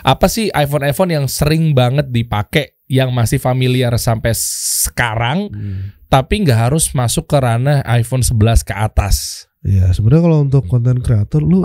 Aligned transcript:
Apa 0.00 0.26
sih 0.26 0.48
iPhone-iPhone 0.50 1.12
yang 1.12 1.26
sering 1.28 1.72
banget 1.72 2.08
dipakai 2.08 2.78
yang 2.90 3.14
masih 3.14 3.38
familiar 3.38 3.94
sampai 3.96 4.34
sekarang 4.34 5.46
Hmm. 5.50 5.94
tapi 6.10 6.42
nggak 6.42 6.70
harus 6.70 6.90
masuk 6.90 7.30
ke 7.30 7.38
ranah 7.38 7.86
iPhone 7.86 8.26
11 8.26 8.66
ke 8.66 8.74
atas? 8.74 9.46
Ya 9.62 9.86
sebenarnya 9.92 10.26
kalau 10.26 10.38
untuk 10.42 10.66
konten 10.66 10.98
kreator 10.98 11.44
lu 11.44 11.62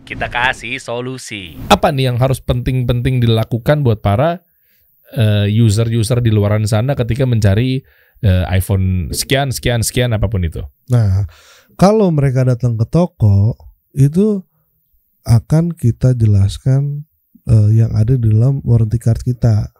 Kita 0.00 0.26
kasih 0.26 0.82
solusi. 0.82 1.54
Apa 1.70 1.94
nih 1.94 2.10
yang 2.10 2.18
harus 2.18 2.42
penting-penting 2.42 3.22
dilakukan 3.22 3.86
buat 3.86 4.02
para 4.02 4.42
eh, 5.14 5.46
user-user 5.46 6.18
di 6.18 6.34
luaran 6.34 6.66
sana 6.66 6.98
ketika 6.98 7.26
mencari 7.26 7.78
eh, 8.20 8.44
iPhone 8.50 9.14
sekian 9.14 9.54
sekian 9.54 9.86
sekian 9.86 10.10
apa 10.10 10.26
pun 10.26 10.42
itu? 10.42 10.62
Nah, 10.90 11.30
kalau 11.78 12.10
mereka 12.10 12.42
datang 12.42 12.74
ke 12.74 12.86
toko 12.90 13.54
itu 13.94 14.42
akan 15.30 15.70
kita 15.70 16.12
jelaskan 16.12 17.06
eh, 17.46 17.68
yang 17.72 17.90
ada 17.92 18.14
di 18.14 18.26
dalam 18.26 18.58
warranty 18.62 18.98
card 18.98 19.22
kita. 19.22 19.70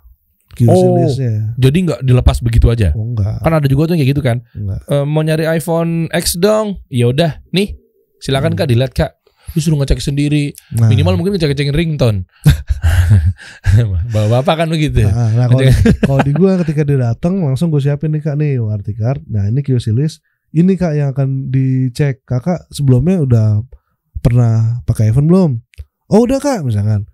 QC 0.51 0.67
Oh. 0.67 0.99
listnya. 0.99 1.55
Jadi 1.57 1.79
nggak 1.87 2.01
dilepas 2.03 2.39
begitu 2.41 2.67
aja? 2.67 2.91
Oh 2.93 3.07
enggak, 3.07 3.39
Kan 3.39 3.53
ada 3.53 3.67
juga 3.67 3.87
tuh 3.87 3.95
yang 3.95 4.03
kayak 4.03 4.13
gitu 4.13 4.23
kan? 4.23 4.43
enggak. 4.51 4.81
Eh, 4.85 5.05
mau 5.05 5.23
nyari 5.23 5.47
iPhone 5.47 6.11
X 6.11 6.35
dong? 6.37 6.83
Ya 6.87 7.07
udah, 7.07 7.39
nih 7.51 7.79
silakan 8.19 8.55
kak 8.55 8.67
dilihat 8.67 8.91
kak. 8.91 9.15
Disuruh 9.51 9.79
ngecek 9.79 9.99
sendiri. 9.99 10.51
Nah, 10.75 10.87
Minimal 10.87 11.15
mungkin 11.15 11.35
ngecek-ngecekin 11.35 11.75
ringtone. 11.75 12.27
Bapak 14.11 14.27
bapak 14.33 14.55
kan 14.57 14.69
begitu. 14.69 15.03
Nah, 15.03 15.31
nah, 15.35 15.47
kalau, 15.47 15.63
kalau 16.07 16.21
di 16.23 16.33
gua 16.35 16.59
ketika 16.63 16.83
dia 16.83 16.99
datang 17.01 17.43
langsung 17.43 17.71
gue 17.71 17.79
siapin 17.79 18.11
nih 18.11 18.23
kak 18.23 18.35
nih 18.35 18.59
warranty 18.59 18.95
card. 18.95 19.23
Nah 19.27 19.47
ini 19.47 19.61
QC 19.61 19.91
list. 19.91 20.23
Ini 20.51 20.75
kak 20.75 20.93
yang 20.95 21.09
akan 21.11 21.47
dicek. 21.49 22.23
Kakak 22.23 22.67
sebelumnya 22.69 23.23
udah 23.23 23.47
pernah 24.21 24.85
pakai 24.85 25.11
iPhone 25.11 25.29
belum? 25.29 25.51
Oh 26.13 26.25
udah 26.25 26.39
kak 26.39 26.63
misalkan. 26.63 27.09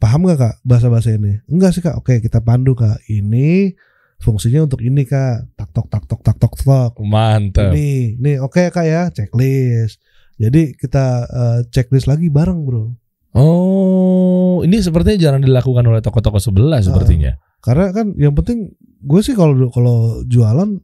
Paham 0.00 0.24
gak 0.24 0.40
kak 0.40 0.54
bahasa-bahasa 0.64 1.12
ini? 1.12 1.44
Enggak 1.44 1.76
sih 1.76 1.82
kak. 1.84 1.96
Oke 2.00 2.24
kita 2.24 2.40
pandu 2.40 2.72
kak. 2.72 3.04
Ini 3.08 3.76
fungsinya 4.20 4.64
untuk 4.64 4.80
ini 4.80 5.04
kak. 5.04 5.56
Tak 5.56 5.70
tok 5.72 5.86
tak 5.92 6.04
tok 6.08 6.20
tak 6.24 6.36
tok 6.40 6.54
tok. 6.56 6.92
Mantap. 7.04 7.72
Ini, 7.72 8.16
nih 8.16 8.36
oke 8.40 8.72
kak 8.72 8.86
ya 8.88 9.12
checklist. 9.12 10.00
Jadi 10.40 10.72
kita 10.72 11.04
eh, 11.28 11.58
checklist 11.68 12.08
lagi 12.08 12.32
bareng 12.32 12.64
bro. 12.64 12.96
Oh, 13.30 14.58
ini 14.66 14.82
sepertinya 14.82 15.14
jarang 15.20 15.42
dilakukan 15.44 15.86
oleh 15.86 16.02
toko-toko 16.02 16.42
sebelah 16.42 16.82
sepertinya. 16.82 17.38
Karena 17.62 17.94
kan 17.94 18.16
yang 18.18 18.34
penting 18.34 18.74
gue 19.04 19.20
sih 19.22 19.38
kalau 19.38 19.70
kalau 19.70 20.24
jualan 20.26 20.80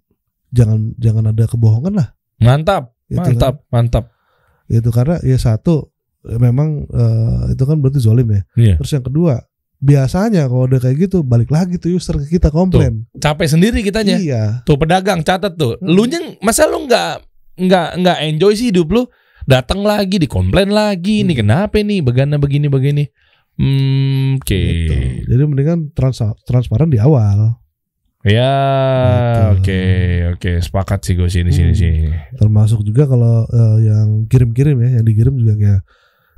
jangan 0.55 0.95
jangan 1.01 1.35
ada 1.35 1.45
kebohongan 1.51 1.97
lah. 1.97 2.09
Mantap, 2.37 2.93
Gitu 3.09 3.23
mantap, 3.23 3.65
mantap. 3.73 4.05
Itu 4.67 4.91
karena 4.91 5.19
ya 5.23 5.39
satu 5.39 5.91
memang 6.27 6.85
eh, 6.91 7.55
itu 7.55 7.63
kan 7.63 7.79
berarti 7.79 8.03
zolim 8.03 8.27
ya. 8.31 8.43
Iya. 8.59 8.75
Terus 8.83 8.93
yang 8.99 9.07
kedua 9.07 9.35
biasanya 9.77 10.49
kalau 10.49 10.65
udah 10.65 10.81
kayak 10.81 10.97
gitu 11.07 11.21
balik 11.21 11.53
lagi 11.53 11.77
tuh 11.77 11.93
user 11.93 12.17
ke 12.25 12.41
kita 12.41 12.49
komplain. 12.51 13.05
Capek 13.21 13.47
sendiri 13.47 13.85
kitanya. 13.85 14.17
Iya. 14.19 14.43
Tuh 14.65 14.75
pedagang 14.81 15.23
catat 15.23 15.55
tuh. 15.55 15.77
Hmm. 15.79 15.93
Lu 15.93 16.09
nyeng 16.09 16.41
masa 16.41 16.67
lu 16.67 16.85
nggak 16.89 17.23
nggak 17.61 17.89
nggak 18.01 18.19
enjoy 18.33 18.53
sih 18.57 18.73
hidup 18.73 18.89
lu? 18.91 19.03
Datang 19.47 19.87
lagi, 19.87 20.19
dikomplain 20.19 20.75
lagi. 20.75 21.23
Ini 21.23 21.31
Hmm. 21.31 21.41
kenapa 21.47 21.79
nih? 21.79 22.03
Begana 22.03 22.35
begini 22.35 22.67
begini. 22.67 23.05
Hmm, 23.57 24.37
oke. 24.43 24.53
Gitu. 24.53 24.95
Jadi 25.33 25.43
mendingan 25.47 25.95
trans 25.95 26.21
transparan 26.45 26.91
di 26.91 26.99
awal. 27.01 27.57
Ya, 28.27 28.53
Gitu. 29.55 29.63
oke, 29.63 29.81
oke. 30.35 30.53
Sepakat 30.59 30.99
sih 31.07 31.15
gue 31.15 31.31
sini 31.31 31.55
sini 31.55 31.71
Hmm. 31.73 31.79
sini. 31.79 32.11
Termasuk 32.35 32.83
juga 32.83 33.07
kalau 33.07 33.47
eh, 33.47 33.87
yang 33.87 34.27
kirim-kirim 34.27 34.77
ya, 34.83 34.99
yang 34.99 35.05
dikirim 35.07 35.35
juga 35.39 35.55
kayak 35.55 35.81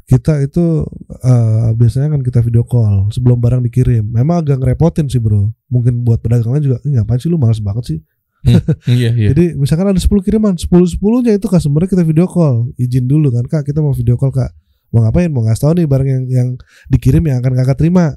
kita 0.04 0.32
itu 0.40 0.84
eh, 1.24 1.68
biasanya 1.72 2.12
kan 2.12 2.20
kita 2.20 2.44
video 2.44 2.64
call 2.64 3.08
sebelum 3.08 3.40
barang 3.40 3.64
dikirim. 3.64 4.04
Memang 4.04 4.44
agak 4.44 4.60
ngerepotin 4.60 5.08
sih 5.08 5.16
bro. 5.16 5.48
Mungkin 5.68 6.04
buat 6.04 6.20
pedagangnya 6.20 6.60
juga, 6.60 6.76
"Ih, 6.84 6.92
ngapain 6.96 7.20
sih 7.20 7.32
lu 7.32 7.40
males 7.40 7.60
banget 7.60 7.84
sih. 7.96 7.98
Iya, 8.86 9.10
iya. 9.18 9.28
Jadi 9.34 9.58
misalkan 9.58 9.90
ada 9.90 9.98
10 9.98 10.22
kiriman, 10.22 10.54
10 10.54 10.86
10-nya 10.86 11.34
itu 11.34 11.50
customer 11.50 11.88
kita 11.88 12.06
video 12.06 12.28
call. 12.30 12.70
Izin 12.78 13.10
dulu 13.10 13.34
kan, 13.34 13.42
Kak, 13.44 13.66
kita 13.66 13.82
mau 13.82 13.90
video 13.90 14.14
call, 14.14 14.30
Kak. 14.30 14.54
Mau 14.94 15.02
ngapain? 15.04 15.28
Mau 15.28 15.42
ngasih 15.42 15.62
tahu 15.64 15.72
nih 15.74 15.86
barang 15.90 16.08
yang 16.08 16.24
yang 16.28 16.48
dikirim 16.88 17.20
yang 17.26 17.42
akan 17.42 17.52
Kakak 17.58 17.76
terima. 17.82 18.14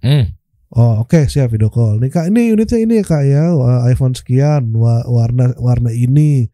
Hmm. 0.00 0.32
Oh, 0.70 1.02
oke, 1.02 1.26
siap 1.26 1.50
video 1.50 1.66
call. 1.66 1.98
Nih, 1.98 2.08
Kak, 2.08 2.30
ini 2.30 2.54
unitnya 2.54 2.78
ini 2.78 2.94
ya, 2.98 3.04
Kak 3.04 3.22
ya, 3.22 3.42
iPhone 3.84 4.14
sekian, 4.14 4.70
wa- 4.70 5.02
warna 5.04 5.50
warna 5.58 5.90
ini. 5.90 6.46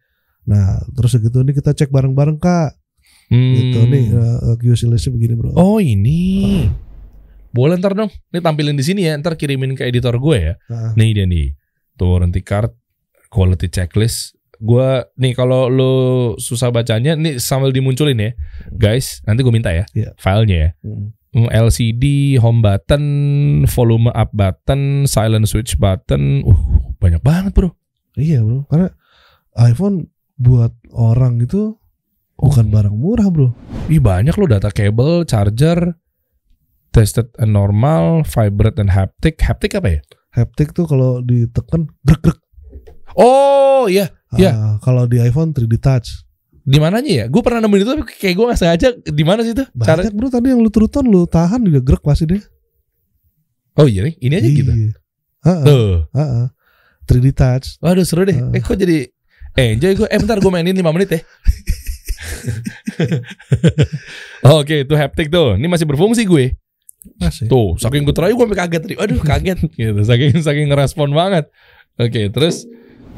Nah, 0.44 0.80
terus 0.90 1.14
gitu 1.14 1.44
nih 1.44 1.52
kita 1.52 1.76
cek 1.76 1.92
bareng-bareng, 1.92 2.40
Kak. 2.40 2.72
Hmm. 3.28 3.52
Gitu 3.52 3.80
nih 3.84 4.04
eh, 4.08 4.56
QC 4.56 4.86
listnya 4.86 5.12
begini, 5.12 5.34
Bro. 5.34 5.52
Oh 5.52 5.76
ini. 5.76 6.64
Boleh 7.50 7.76
ntar 7.76 7.92
dong. 7.92 8.08
Ini 8.30 8.40
tampilin 8.40 8.72
di 8.72 8.84
sini 8.84 9.04
ya. 9.04 9.16
Ntar 9.16 9.34
kirimin 9.34 9.74
ke 9.74 9.84
editor 9.84 10.16
gue 10.16 10.36
ya. 10.38 10.54
Nah, 10.66 10.94
Nih 10.94 11.12
dia 11.12 11.26
nih. 11.26 11.52
Tuh 11.94 12.06
warranty 12.06 12.40
card, 12.40 12.72
quality 13.26 13.66
checklist. 13.66 14.32
Gue 14.56 14.84
nih 15.16 15.32
kalau 15.32 15.68
lo 15.68 15.92
susah 16.36 16.68
bacanya, 16.70 17.12
nih 17.12 17.36
sambil 17.36 17.68
dimunculin 17.68 18.16
ya, 18.16 18.30
guys. 18.70 19.20
Nanti 19.24 19.44
gue 19.44 19.52
minta 19.52 19.68
ya, 19.68 19.84
Iya. 19.92 20.16
filenya 20.16 20.56
ya. 20.56 20.70
hmm. 20.80 21.12
Hmm, 21.34 21.50
LCD, 21.50 22.36
home 22.38 22.62
button, 22.62 23.04
volume 23.66 24.08
up 24.14 24.30
button, 24.32 25.04
silent 25.04 25.50
switch 25.50 25.76
button. 25.76 26.46
Uh, 26.46 26.58
banyak 27.02 27.20
banget 27.20 27.52
bro. 27.52 27.74
Iya, 28.16 28.40
Bro. 28.40 28.64
Karena 28.72 28.88
iPhone 29.60 30.08
buat 30.40 30.72
orang 30.96 31.44
itu 31.44 31.76
bukan 32.40 32.72
barang 32.72 32.96
murah, 32.96 33.28
Bro. 33.28 33.52
Ih 33.92 34.00
banyak 34.00 34.32
loh 34.32 34.48
data 34.48 34.72
cable, 34.72 35.28
charger, 35.28 36.00
tested 36.96 37.28
and 37.36 37.52
normal, 37.52 38.24
vibrate 38.24 38.80
and 38.80 38.92
haptic. 38.96 39.36
Haptic 39.44 39.76
apa 39.76 40.00
ya? 40.00 40.00
Haptic 40.32 40.72
tuh 40.72 40.88
kalau 40.88 41.20
ditekan 41.20 41.92
grek-grek. 42.04 42.40
Oh 43.16 43.88
iya, 43.88 44.12
Iya. 44.34 44.52
Ah, 44.52 44.74
kalau 44.82 45.06
di 45.06 45.22
iPhone 45.22 45.54
3D 45.54 45.78
Touch. 45.78 46.25
Di 46.66 46.78
mananya 46.82 47.12
ya? 47.22 47.24
Gue 47.30 47.46
pernah 47.46 47.62
nemuin 47.62 47.80
itu 47.86 47.90
tapi 47.94 48.02
kayak 48.10 48.34
gue 48.34 48.44
nggak 48.50 48.58
sengaja. 48.58 48.88
Di 48.98 49.22
mana 49.22 49.46
sih 49.46 49.54
itu? 49.54 49.62
Cara? 49.86 50.02
Banyak 50.02 50.14
bro 50.18 50.26
tadi 50.26 50.50
yang 50.50 50.58
lu 50.58 50.66
turutan 50.66 51.06
lu 51.06 51.22
tahan 51.30 51.62
juga 51.62 51.78
grek 51.78 52.02
pasti 52.02 52.26
deh. 52.26 52.42
Oh 53.78 53.86
iya, 53.86 54.08
nih, 54.08 54.14
ini 54.18 54.34
aja 54.34 54.48
gitu. 54.50 54.72
Tuh, 55.46 56.10
heeh. 56.10 56.46
3D 57.06 57.26
Touch. 57.38 57.78
waduh 57.78 58.02
seru 58.02 58.26
deh. 58.26 58.34
Eh 58.50 58.58
kok 58.58 58.74
jadi 58.74 59.06
eh, 59.54 59.78
enjoy 59.78 59.94
gue. 59.94 60.08
Eh 60.10 60.18
bentar 60.18 60.42
gue 60.42 60.50
mainin 60.50 60.74
5 60.74 60.82
menit 60.90 61.10
ya. 61.14 61.20
Oke, 64.58 64.82
itu 64.82 64.94
haptic 64.98 65.30
tuh. 65.30 65.54
Ini 65.54 65.70
masih 65.70 65.86
berfungsi 65.86 66.26
gue. 66.26 66.58
Masih. 67.22 67.46
Tuh, 67.46 67.78
saking 67.78 68.02
gue 68.02 68.10
terayu 68.10 68.34
gue 68.34 68.42
sampai 68.42 68.58
kaget 68.66 68.80
tadi. 68.82 68.94
Aduh, 68.98 69.22
kaget 69.22 69.58
gitu. 69.70 70.00
Saking 70.02 70.42
saking 70.42 70.66
ngerespon 70.66 71.14
banget. 71.14 71.46
Oke, 71.96 72.26
terus 72.34 72.66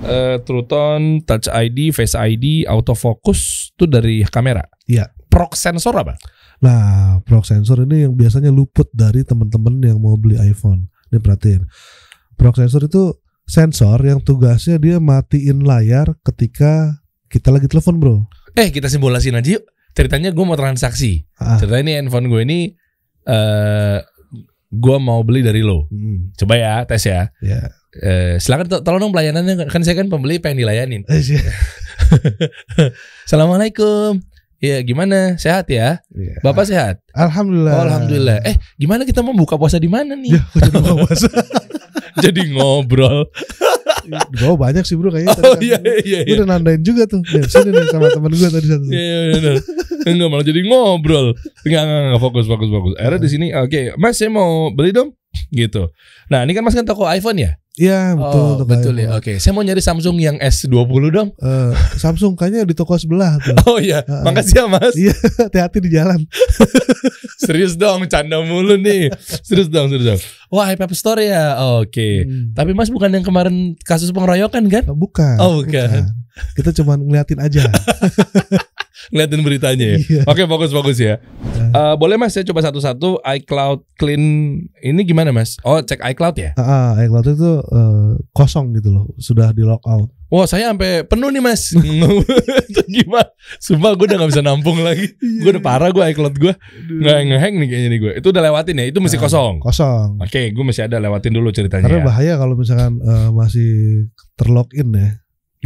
eh 0.05 0.37
True 0.43 0.65
Tone, 0.67 1.23
Touch 1.27 1.51
ID, 1.51 1.91
Face 1.91 2.15
ID, 2.15 2.69
autofocus 2.69 3.73
itu 3.75 3.85
dari 3.87 4.23
kamera. 4.27 4.63
Iya. 4.87 5.11
Prox 5.29 5.61
sensor 5.61 5.95
apa? 5.99 6.17
Nah, 6.59 7.23
prox 7.23 7.55
sensor 7.55 7.87
ini 7.87 8.09
yang 8.09 8.19
biasanya 8.19 8.51
luput 8.51 8.91
dari 8.91 9.23
teman-teman 9.23 9.79
yang 9.79 9.99
mau 10.03 10.19
beli 10.19 10.39
iPhone. 10.41 10.91
Ini 11.13 11.19
perhatiin. 11.23 11.63
Prox 12.35 12.59
sensor 12.59 12.87
itu 12.89 13.15
sensor 13.49 13.99
yang 14.03 14.19
tugasnya 14.21 14.77
dia 14.77 14.99
matiin 14.99 15.63
layar 15.63 16.19
ketika 16.27 16.99
kita 17.31 17.55
lagi 17.55 17.71
telepon, 17.71 18.01
Bro. 18.01 18.17
Eh, 18.59 18.75
kita 18.75 18.91
simulasin 18.91 19.39
aja 19.39 19.61
yuk. 19.61 19.65
Ceritanya 19.95 20.31
gue 20.31 20.45
mau 20.45 20.59
transaksi. 20.59 21.27
Ah. 21.39 21.59
Ceritanya 21.59 21.83
ini 21.83 21.93
handphone 22.03 22.27
gue 22.31 22.41
ini 22.43 22.61
eh 23.29 23.99
gue 24.69 24.97
mau 25.01 25.25
beli 25.25 25.41
dari 25.41 25.65
lo. 25.65 25.89
Hmm, 25.89 26.33
Coba 26.37 26.55
ya, 26.57 26.85
tes 26.85 27.05
ya. 27.05 27.33
ya. 27.41 27.73
Eh, 27.99 28.37
silakan 28.37 28.69
to- 28.69 28.83
tolong 28.85 29.01
dong 29.01 29.13
pelayanannya 29.17 29.65
kan 29.67 29.81
saya 29.81 29.97
kan 29.97 30.13
pembeli 30.13 30.39
pengen 30.39 30.61
dilayanin. 30.61 31.03
Eh. 31.09 31.19
Assalamualaikum. 33.27 34.21
Ya 34.59 34.83
gimana? 34.83 35.39
Sehat 35.39 35.71
ya? 35.71 36.03
Iya. 36.11 36.43
Bapak 36.43 36.67
sehat? 36.67 36.99
Alhamdulillah. 37.15 37.73
Oh, 37.79 37.83
alhamdulillah. 37.87 38.39
Eh, 38.43 38.59
gimana 38.75 39.07
kita 39.07 39.23
mau 39.23 39.31
buka 39.31 39.55
puasa 39.55 39.79
di 39.79 39.87
mana 39.87 40.19
nih? 40.19 40.35
Ya, 40.35 40.43
bawa 40.75 41.07
puasa? 41.07 41.31
Jadi 42.25 42.51
ngobrol. 42.51 43.31
Bawah 44.11 44.57
banyak 44.57 44.85
sih, 44.89 44.97
Bro, 44.97 45.13
kayaknya. 45.13 45.37
Oh 45.37 45.55
Tadi 45.57 45.67
iya 45.69 45.79
kan 45.79 45.85
iya 46.05 46.19
Gue 46.25 46.33
iya. 46.33 46.39
udah 46.41 46.49
nandain 46.49 46.83
juga 46.83 47.03
tuh. 47.05 47.21
Ya, 47.29 47.43
sini 47.45 47.71
nih 47.71 47.87
sama 47.93 48.09
temen 48.09 48.33
gue 48.33 48.49
tadi 48.49 48.67
satu. 48.67 48.85
Iya 48.89 49.01
iya 49.03 49.33
benar. 49.37 49.55
Enggak 50.09 50.29
malah 50.33 50.45
jadi 50.47 50.61
ngobrol. 50.65 51.27
Enggak 51.67 51.83
enggak, 51.85 52.01
enggak 52.09 52.21
fokus 52.23 52.45
fokus 52.49 52.69
fokus. 52.73 52.93
Akhirnya 52.97 53.21
di 53.21 53.31
sini 53.31 53.47
oke, 53.53 53.81
Mas 54.01 54.17
saya 54.17 54.31
mau 54.33 54.73
beli 54.73 54.91
dong. 54.97 55.13
Gitu. 55.49 55.89
Nah, 56.29 56.45
ini 56.45 56.53
kan 56.53 56.61
Mas 56.61 56.75
kan 56.75 56.85
toko 56.85 57.05
iPhone 57.05 57.39
ya? 57.39 57.57
Iya, 57.79 58.19
betul. 58.19 58.43
oh, 58.43 58.51
untuk 58.59 58.67
betul 58.67 58.95
ya. 58.99 59.07
iPhone. 59.07 59.23
Oke, 59.23 59.33
saya 59.39 59.53
mau 59.55 59.63
nyari 59.63 59.79
Samsung 59.79 60.19
yang 60.19 60.37
S20 60.43 61.03
dong. 61.15 61.31
Eh, 61.39 61.73
Samsung 61.95 62.35
kayaknya 62.35 62.67
di 62.67 62.75
toko 62.75 62.99
sebelah 62.99 63.39
tuh. 63.39 63.55
Oh 63.71 63.79
iya, 63.79 64.03
Ah, 64.03 64.27
makasih 64.27 64.61
ya 64.61 64.65
Mas. 64.67 64.95
Iya, 64.99 65.15
hati-hati 65.47 65.79
di 65.79 65.91
jalan. 65.95 66.19
Serius 67.47 67.79
dong, 67.79 68.03
canda 68.11 68.43
mulu 68.43 68.75
nih. 68.77 69.15
Serius 69.47 69.71
dong, 69.71 69.95
serius 69.95 70.11
dong. 70.11 70.21
Wah, 70.51 70.67
iPad 70.75 70.91
Store 70.93 71.23
ya. 71.23 71.55
Oke. 71.79 72.27
Hmm. 72.27 72.51
Tapi 72.51 72.75
Mas 72.75 72.91
bukan 72.91 73.15
yang 73.15 73.23
kemarin 73.23 73.79
kasus 73.87 74.11
pengeroyokan 74.11 74.67
kan? 74.67 74.83
Oh, 74.91 74.99
bukan. 74.99 75.37
Oh, 75.39 75.63
bukan. 75.63 76.19
Kita 76.59 76.75
cuma 76.75 76.99
ngeliatin 76.99 77.39
aja. 77.39 77.63
Ngeliatin 79.09 79.41
beritanya 79.41 79.87
ya. 79.95 79.99
Iya. 79.99 80.23
Oke, 80.27 80.43
bagus 80.45 80.71
bagus 80.71 80.99
ya. 80.99 81.23
Eh, 81.69 81.95
boleh 81.97 82.17
Mas 82.17 82.33
saya 82.33 82.43
coba 82.43 82.65
satu-satu 82.65 83.21
iCloud 83.21 83.85
clean 83.95 84.23
ini 84.79 85.01
gimana 85.03 85.31
Mas? 85.31 85.61
Oh, 85.63 85.79
cek 85.79 86.01
iCloud 86.15 86.37
ya? 86.37 86.51
Ah, 86.55 86.95
ah, 86.97 87.05
iCloud 87.05 87.27
itu 87.29 87.53
eh, 87.61 88.11
kosong 88.33 88.73
gitu 88.73 88.89
loh, 88.91 89.05
sudah 89.17 89.53
di 89.53 89.63
lock 89.63 89.85
out. 89.85 90.09
Wah, 90.29 90.45
saya 90.45 90.69
sampai 90.69 91.05
penuh 91.05 91.29
nih 91.29 91.41
Mas. 91.41 91.73
Gimana? 92.95 93.29
Sumpah 93.59 93.97
gue 93.97 94.07
udah 94.09 94.17
gak 94.21 94.31
bisa 94.31 94.45
nampung 94.45 94.77
lagi. 94.81 95.09
Gue 95.17 95.57
udah 95.57 95.65
parah 95.65 95.89
gue 95.89 96.05
iCloud 96.05 96.37
gue. 96.37 96.53
Nggak 97.01 97.17
ngehang 97.33 97.55
nih 97.57 97.69
kayaknya 97.69 97.89
nih 97.89 98.01
gue. 98.01 98.13
Itu 98.21 98.27
udah 98.29 98.43
lewatin 98.45 98.77
ya? 98.77 98.85
Itu 98.89 99.01
masih 99.01 99.17
Nah, 99.17 99.25
kosong. 99.25 99.55
Kosong. 99.65 100.09
Oke, 100.21 100.53
gue 100.53 100.65
masih 100.65 100.85
ada 100.85 101.01
lewatin 101.01 101.33
dulu 101.33 101.49
ceritanya. 101.49 101.85
Karena 101.89 102.01
ya. 102.01 102.07
bahaya 102.07 102.33
kalau 102.37 102.55
misalkan 102.61 103.01
eh, 103.01 103.29
masih 103.33 103.71
terlogin 104.37 104.89
ya. 104.93 105.09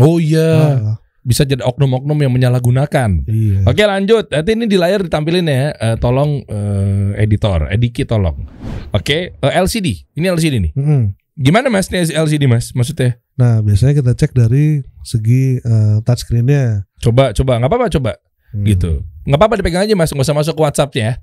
Oh 0.01 0.17
iya, 0.17 0.49
Ah, 0.79 0.97
bisa 1.23 1.47
jadi 1.47 1.63
oknum-oknum 1.63 2.19
yang 2.19 2.33
menyalahgunakan. 2.35 3.11
iya. 3.31 3.63
Oke 3.63 3.83
lanjut, 3.87 4.27
nanti 4.29 4.51
ini 4.59 4.67
di 4.67 4.75
layar 4.75 5.07
ditampilin 5.07 5.47
ya. 5.47 5.71
Eh, 5.71 5.97
tolong 6.03 6.43
eh, 6.47 7.23
editor, 7.23 7.71
ediki 7.71 8.03
tolong. 8.03 8.43
Oke, 8.91 9.35
eh, 9.39 9.53
LCD. 9.55 10.11
Ini 10.19 10.27
LCD 10.35 10.55
nih. 10.59 10.73
Mm-mm. 10.75 11.03
Gimana 11.39 11.73
mas 11.73 11.89
nih 11.89 12.11
LCD 12.13 12.45
mas? 12.51 12.75
Maksudnya? 12.75 13.17
Nah, 13.39 13.65
biasanya 13.65 13.97
kita 13.97 14.13
cek 14.13 14.35
dari 14.37 14.83
segi 15.07 15.63
eh, 15.63 15.97
touchscreen-nya. 16.03 16.85
Coba, 17.01 17.31
coba, 17.33 17.63
nggak 17.63 17.71
apa-apa 17.71 17.87
coba. 17.89 18.13
Hmm. 18.53 18.67
Gitu. 18.69 19.01
Nggak 19.23 19.39
apa-apa 19.39 19.55
dipegang 19.63 19.87
aja 19.87 19.95
mas, 19.95 20.11
nggak 20.11 20.27
usah 20.27 20.37
masuk 20.37 20.55
ke 20.59 20.63
WhatsApp-nya 20.67 21.03
ya. 21.03 21.15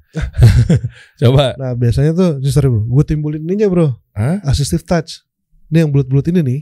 coba. 1.27 1.53
Nah, 1.59 1.75
biasanya 1.75 2.15
tuh, 2.15 2.39
sorry 2.47 2.71
bro, 2.71 2.87
gue 2.87 3.03
timbulin 3.03 3.43
ininya 3.43 3.67
bro, 3.67 3.91
Hah? 4.15 4.39
assistive 4.47 4.87
touch. 4.87 5.27
Ini 5.69 5.85
yang 5.85 5.91
bulat-bulat 5.93 6.25
ini 6.33 6.39
nih. 6.41 6.59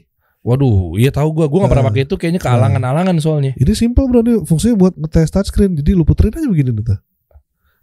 Waduh, 0.47 0.95
iya 0.95 1.11
tahu 1.11 1.35
gua. 1.35 1.51
Gua 1.51 1.67
nggak 1.67 1.71
pernah 1.75 1.83
Nah. 1.83 1.91
pakai 1.91 2.03
itu. 2.07 2.15
Kayaknya 2.15 2.39
kealangan-alangan 2.39 3.15
soalnya. 3.19 3.51
Ini 3.59 3.73
simple 3.75 4.07
bro, 4.07 4.23
ini 4.23 4.47
fungsinya 4.47 4.79
buat 4.79 4.93
ngetes 4.95 5.27
touchscreen. 5.27 5.75
Jadi 5.75 5.91
lu 5.91 6.07
puterin 6.07 6.31
aja 6.31 6.47
begini 6.47 6.71
nih 6.71 6.83
tuh. 6.87 6.99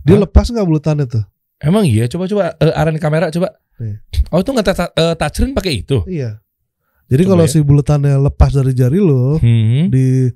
Dia 0.08 0.16
Hah? 0.16 0.24
lepas 0.24 0.48
nggak 0.48 0.64
bulatannya 0.64 1.04
tuh? 1.04 1.24
Emang 1.60 1.84
iya. 1.84 2.08
Coba-coba 2.08 2.56
eh, 2.56 2.72
arahin 2.72 2.96
kamera 2.96 3.28
coba. 3.28 3.52
Nih. 3.76 4.00
Oh 4.32 4.40
itu 4.40 4.48
nggak 4.48 4.64
uh, 4.96 5.12
touchscreen 5.12 5.52
pakai 5.52 5.84
itu? 5.84 6.00
Iya. 6.08 6.40
Jadi 7.04 7.22
kalau 7.28 7.44
ya. 7.44 7.52
si 7.52 7.60
bulatannya 7.60 8.16
lepas 8.16 8.56
dari 8.56 8.72
jari 8.72 8.96
lo 8.96 9.36
Hmm. 9.36 9.92
di 9.92 10.32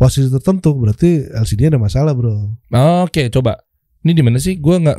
posisi 0.00 0.32
tertentu, 0.32 0.72
berarti 0.72 1.28
LCD 1.28 1.68
ada 1.68 1.76
masalah 1.76 2.16
bro. 2.16 2.56
Oke, 3.04 3.28
coba. 3.28 3.60
Ini 4.00 4.16
di 4.16 4.22
mana 4.24 4.40
sih? 4.40 4.56
Gua 4.56 4.80
nggak 4.80 4.96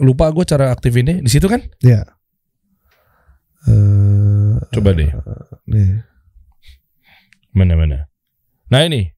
lupa 0.00 0.32
gua 0.32 0.48
cara 0.48 0.72
aktifinnya. 0.72 1.20
Di 1.20 1.28
situ 1.28 1.44
kan? 1.52 1.60
Ya. 1.84 2.08
Eh, 3.68 4.56
Coba 4.72 4.92
deh. 4.92 5.08
nih. 5.68 6.04
Mana 7.54 7.74
mana. 7.74 8.10
Nah 8.68 8.82
ini. 8.82 9.08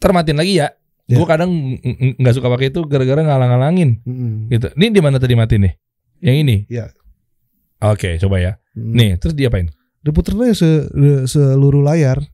Termatin 0.00 0.36
lagi 0.36 0.58
ya. 0.58 0.72
Ya. 1.04 1.20
Gue 1.20 1.28
kadang 1.28 1.52
ng- 1.52 1.80
ng- 1.84 2.16
nggak 2.16 2.34
suka 2.34 2.48
pakai 2.48 2.72
itu 2.72 2.80
gara-gara 2.88 3.20
ngalang-ngalangin 3.20 4.00
Mm-mm. 4.02 4.48
gitu. 4.48 4.72
Ini 4.72 4.88
di 4.88 5.00
mana 5.04 5.20
tadi 5.20 5.36
mati 5.36 5.60
nih? 5.60 5.72
Yang 6.24 6.36
ini. 6.40 6.56
Ya. 6.72 6.88
Oke, 7.84 8.16
coba 8.16 8.40
ya. 8.40 8.52
Mm. 8.72 8.92
Nih, 8.96 9.10
terus 9.20 9.36
diapain? 9.36 9.68
Diputerin 10.00 10.48
aja 10.48 10.56
se- 10.56 10.88
seluruh 11.28 11.84
layar. 11.84 12.24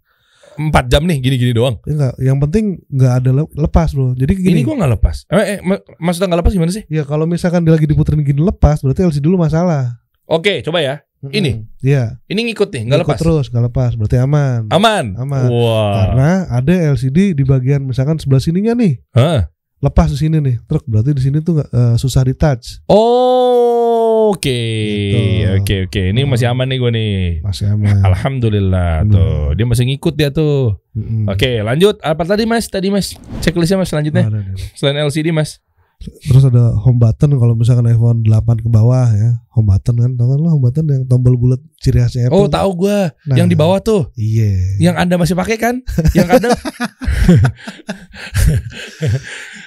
Empat 0.54 0.86
jam 0.86 1.02
nih, 1.02 1.18
gini-gini 1.18 1.50
doang. 1.50 1.82
Ya 1.82 1.94
enggak, 1.94 2.14
yang 2.20 2.38
penting 2.38 2.64
nggak 2.86 3.12
ada 3.22 3.30
le- 3.32 3.54
lepas 3.56 3.90
bro. 3.90 4.14
Jadi 4.14 4.38
Ini 4.38 4.42
gini. 4.54 4.60
gue 4.62 4.74
nggak 4.76 4.92
lepas. 4.98 5.16
Eh, 5.30 5.46
eh, 5.56 5.60
mak- 5.62 5.86
maksudnya 5.98 6.26
nggak 6.30 6.40
lepas 6.46 6.52
gimana 6.54 6.70
sih? 6.70 6.84
Ya 6.86 7.02
kalau 7.02 7.26
misalkan 7.26 7.66
dia 7.66 7.74
lagi 7.74 7.90
diputerin 7.90 8.22
gini 8.22 8.38
lepas, 8.38 8.82
berarti 8.82 9.02
LCD 9.02 9.24
dulu 9.24 9.40
masalah. 9.40 9.98
Oke, 10.26 10.62
coba 10.62 10.78
ya. 10.78 11.02
Ini? 11.20 11.68
Iya. 11.84 12.16
Ini 12.32 12.40
ngikut 12.48 12.72
nih, 12.72 12.82
nggak 12.88 13.00
lepas. 13.04 13.18
terus, 13.20 13.46
nggak 13.52 13.64
lepas. 13.68 13.92
Berarti 13.92 14.16
aman. 14.16 14.72
Aman. 14.72 15.20
Aman. 15.20 15.52
Wah. 15.52 15.92
Karena 16.16 16.30
ada 16.48 16.74
LCD 16.96 17.36
di 17.36 17.44
bagian 17.44 17.84
misalkan 17.84 18.16
sebelah 18.16 18.40
sininya 18.40 18.72
nih. 18.72 19.04
Hah? 19.12 19.52
Lepas 19.80 20.12
di 20.12 20.16
sini 20.16 20.40
nih. 20.40 20.56
Truk 20.64 20.84
berarti 20.88 21.12
di 21.12 21.20
sini 21.20 21.44
tuh 21.44 21.60
nggak 21.60 21.68
eh, 21.72 21.94
susah 22.00 22.24
di 22.24 22.32
touch. 22.32 22.80
Oh, 22.88 24.32
oke. 24.32 24.48
Gitu. 24.48 25.48
Oke, 25.60 25.76
oke. 25.88 26.02
Ini 26.12 26.20
masih 26.24 26.48
aman 26.48 26.68
nih 26.68 26.78
gue 26.80 26.90
nih. 26.92 27.16
Masih 27.44 27.64
aman. 27.72 28.00
Alhamdulillah 28.08 29.04
Aman. 29.04 29.12
tuh. 29.12 29.44
Dia 29.60 29.66
masih 29.68 29.84
ngikut 29.92 30.14
dia 30.16 30.28
tuh. 30.32 30.80
Mm-mm. 30.96 31.28
Oke, 31.28 31.60
lanjut. 31.60 32.00
Apa 32.00 32.24
tadi 32.24 32.44
Mas? 32.48 32.64
Tadi 32.68 32.88
Mas. 32.88 33.12
Checklistnya 33.44 33.80
Mas 33.80 33.88
selanjutnya. 33.92 34.24
Ada, 34.28 34.40
ada, 34.40 34.52
ada. 34.52 34.64
Selain 34.76 34.96
LCD 35.04 35.32
Mas. 35.32 35.60
Terus 36.00 36.48
ada 36.48 36.72
home 36.80 36.96
button 36.96 37.36
kalau 37.36 37.52
misalkan 37.52 37.84
iPhone 37.84 38.24
8 38.24 38.32
ke 38.56 38.68
bawah 38.68 39.04
ya. 39.06 39.36
Home 39.52 39.68
button 39.68 39.94
kan, 39.94 40.10
tahu 40.16 40.28
kan 40.28 40.38
lo 40.38 40.48
home 40.48 40.64
button 40.64 40.84
yang 40.84 41.04
tombol 41.04 41.36
bulat 41.36 41.60
ciri 41.76 42.00
khasnya 42.00 42.28
Oh, 42.28 42.48
Apple. 42.48 42.56
tahu 42.56 42.70
gua. 42.78 43.12
Nah, 43.24 43.36
Yang 43.36 43.48
di 43.48 43.56
bawah 43.56 43.78
tuh. 43.78 44.08
Iya. 44.14 44.80
Yang 44.80 44.96
Anda 44.96 45.14
masih 45.16 45.36
pakai 45.36 45.56
kan? 45.56 45.74
Yang 46.10 46.28
kadang 46.30 46.50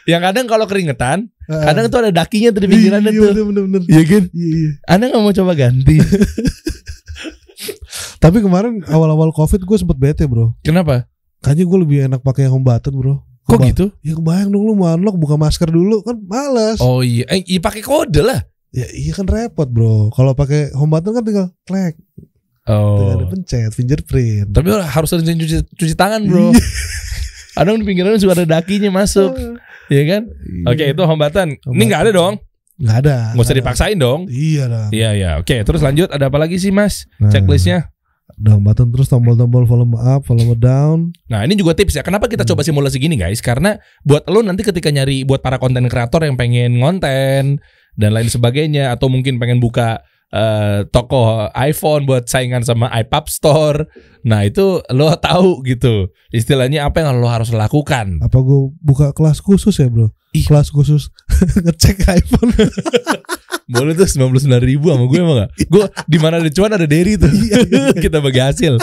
Yang 0.03 0.21
kadang 0.23 0.45
kalau 0.47 0.65
keringetan, 0.65 1.29
Ah. 1.43 1.69
kadang 1.69 1.85
tuh 1.87 1.99
ada 2.01 2.11
dakinya 2.15 2.49
tuh 2.49 2.61
di 2.61 2.69
pinggirannya 2.69 3.11
Iya, 3.11 3.19
tuh. 3.19 3.27
bener, 3.29 3.45
bener, 3.45 3.63
bener. 3.69 3.81
Iya 3.85 4.03
kan? 4.03 4.23
Iya, 4.31 4.47
iya. 4.49 4.69
Anda 4.85 5.03
nggak 5.07 5.21
mau 5.21 5.33
coba 5.33 5.51
ganti? 5.53 5.95
Tapi 8.17 8.37
kemarin 8.39 8.79
awal-awal 8.85 9.29
covid 9.29 9.61
gue 9.61 9.77
sempet 9.77 9.97
bete 9.97 10.23
bro. 10.23 10.55
Kenapa? 10.61 11.05
Kayaknya 11.39 11.65
gue 11.65 11.79
lebih 11.79 11.97
enak 12.07 12.21
pakai 12.21 12.47
home 12.47 12.63
button 12.63 12.95
bro. 12.95 13.19
Kok 13.53 13.59
Keba- 13.59 13.69
gitu? 13.69 13.85
Ya 14.01 14.13
kebayang 14.13 14.49
dong 14.49 14.63
lu 14.63 14.73
mau 14.73 14.89
unlock 14.89 15.13
buka 15.15 15.35
masker 15.35 15.69
dulu 15.69 16.01
kan 16.01 16.17
males. 16.19 16.81
Oh 16.81 16.99
iya, 16.99 17.21
eh, 17.27 17.45
iya 17.45 17.59
pakai 17.59 17.79
kode 17.79 18.19
lah. 18.19 18.41
Ya 18.69 18.89
iya 18.89 19.13
kan 19.13 19.23
repot 19.23 19.69
bro. 19.69 20.09
Kalau 20.09 20.33
pakai 20.33 20.73
home 20.73 20.89
button 20.89 21.13
kan 21.13 21.21
tinggal 21.21 21.47
klik, 21.63 21.93
tinggal 22.65 23.13
Oh. 23.13 23.21
dipencet 23.21 23.69
fingerprint. 23.69 24.49
Tapi 24.49 24.65
harus 24.73 25.07
sering 25.07 25.37
cuci, 25.37 25.61
cuci 25.69 25.93
tangan 25.93 26.25
bro. 26.25 26.49
Iya. 26.49 26.57
Kadang 27.55 27.77
di 27.77 27.85
pinggirannya 27.85 28.17
suka 28.17 28.33
ada 28.33 28.49
dakinya 28.49 28.89
masuk, 28.91 29.37
ya 29.85 30.01
kan? 30.09 30.25
Oke 30.65 30.89
itu 30.89 31.01
home 31.03 31.21
button. 31.21 31.53
Home 31.61 31.77
Ini 31.77 31.83
nggak 31.85 32.01
ada 32.01 32.11
dong? 32.11 32.33
Nggak 32.73 32.97
ada. 33.05 33.17
Nggak 33.31 33.45
usah 33.45 33.53
ada. 33.53 33.61
dipaksain 33.61 33.93
dong. 33.95 34.19
Iya 34.25 34.63
dong. 34.65 34.89
Iya 34.89 35.09
ya. 35.13 35.29
Oke 35.37 35.61
terus 35.61 35.85
lanjut. 35.85 36.09
Ada 36.09 36.33
apa 36.33 36.41
lagi 36.41 36.57
sih 36.57 36.73
mas? 36.73 37.05
Nah, 37.21 37.29
Checklistnya. 37.29 37.92
Home 38.33 38.65
button 38.65 38.89
terus 38.89 39.07
tombol-tombol 39.07 39.67
volume 39.67 39.93
up, 39.95 40.25
volume 40.25 40.55
down. 40.57 41.11
Nah 41.29 41.43
ini 41.43 41.53
juga 41.53 41.75
tips 41.75 41.99
ya. 41.99 42.03
Kenapa 42.03 42.25
kita 42.27 42.43
Hmm. 42.43 42.55
coba 42.55 42.61
simulasi 42.65 42.97
gini 42.97 43.13
guys? 43.15 43.43
Karena 43.43 43.77
buat 44.01 44.25
lo 44.27 44.41
nanti 44.41 44.63
ketika 44.63 44.89
nyari 44.89 45.21
buat 45.23 45.43
para 45.43 45.59
konten 45.59 45.85
kreator 45.85 46.23
yang 46.25 46.33
pengen 46.33 46.79
ngonten 46.79 47.59
dan 47.93 48.09
lain 48.09 48.27
sebagainya 48.27 48.89
atau 48.91 49.07
mungkin 49.07 49.37
pengen 49.37 49.59
buka 49.61 50.01
eh, 50.33 50.81
toko 50.89 51.45
iPhone 51.53 52.09
buat 52.09 52.25
saingan 52.25 52.65
sama 52.65 52.89
iPub 52.89 53.29
Store. 53.29 53.85
Nah 54.25 54.41
itu 54.41 54.81
lo 54.89 55.13
tahu 55.13 55.61
gitu. 55.61 56.09
Istilahnya 56.33 56.89
apa 56.89 57.05
yang 57.05 57.21
lo 57.21 57.29
harus 57.29 57.53
lakukan. 57.53 58.17
Apa 58.17 58.41
gue 58.41 58.73
buka 58.81 59.13
kelas 59.13 59.37
khusus 59.37 59.77
ya 59.77 59.85
bro? 59.93 60.09
Ih. 60.33 60.41
Kelas 60.49 60.73
khusus 60.73 61.13
ngecek 61.69 62.01
iPhone. 62.09 62.49
Boleh 63.65 63.93
tuh 63.93 64.05
99 64.05 64.43
ribu 64.61 64.89
sama 64.89 65.05
gue 65.05 65.19
emang 65.19 65.37
gak? 65.39 65.51
Gue 65.67 65.85
di 66.05 66.17
mana 66.17 66.39
ada 66.39 66.49
cuan 66.49 66.71
ada 66.71 66.85
Derry 66.85 67.15
tuh. 67.15 67.31
Kita 67.95 68.19
bagi 68.19 68.39
hasil. 68.39 68.75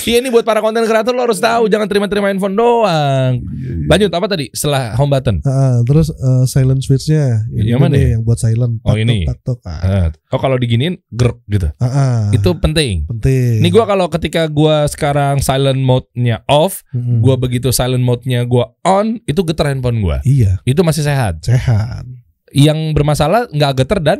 Iya 0.00 0.22
ini 0.22 0.30
buat 0.30 0.46
para 0.46 0.62
konten 0.62 0.86
kreator 0.86 1.10
lo 1.12 1.26
harus 1.26 1.42
tahu 1.42 1.66
jangan 1.66 1.84
terima-terima 1.84 2.30
handphone 2.30 2.54
doang. 2.54 3.42
Lanjut 3.84 4.08
apa 4.08 4.26
tadi? 4.26 4.46
Setelah 4.48 4.94
home 4.94 5.10
button. 5.10 5.42
Ah, 5.42 5.82
terus 5.82 6.08
eh, 6.08 6.44
silent 6.46 6.78
switchnya 6.80 7.42
Yang 7.50 7.66
ini 7.66 7.74
mana 7.74 7.90
nih, 7.90 8.00
ya? 8.00 8.08
yang 8.14 8.22
buat 8.22 8.38
silent 8.38 8.78
Oh, 8.80 8.94
ini. 8.94 9.26
tok, 9.26 9.34
tak, 9.34 9.38
tok. 9.44 9.58
Ah, 9.66 10.08
oh 10.30 10.38
kalau 10.38 10.56
diginiin 10.56 10.94
grek 11.10 11.42
gitu. 11.50 11.68
ah, 11.76 11.84
ah. 11.84 12.18
Itu 12.30 12.54
penting. 12.56 13.10
penting 13.10 13.60
Ini 13.60 13.68
gua 13.68 13.84
kalau 13.84 14.06
ketika 14.08 14.46
gua 14.46 14.86
sekarang 14.86 15.42
silent 15.42 15.82
mode-nya 15.82 16.46
off, 16.46 16.86
Mm-mm. 16.94 17.18
gua 17.20 17.34
begitu 17.34 17.68
silent 17.68 18.00
mode-nya 18.00 18.46
gua 18.46 18.70
on, 18.80 19.18
itu 19.26 19.42
getar 19.42 19.68
handphone 19.68 20.00
gua. 20.00 20.22
iya 20.22 20.62
Itu 20.62 20.80
masih 20.80 21.02
sehat. 21.02 21.42
sehat 21.42 22.06
Yang 22.50 22.78
bermasalah 22.98 23.46
nggak 23.50 23.72
getar 23.82 24.00
dan 24.02 24.18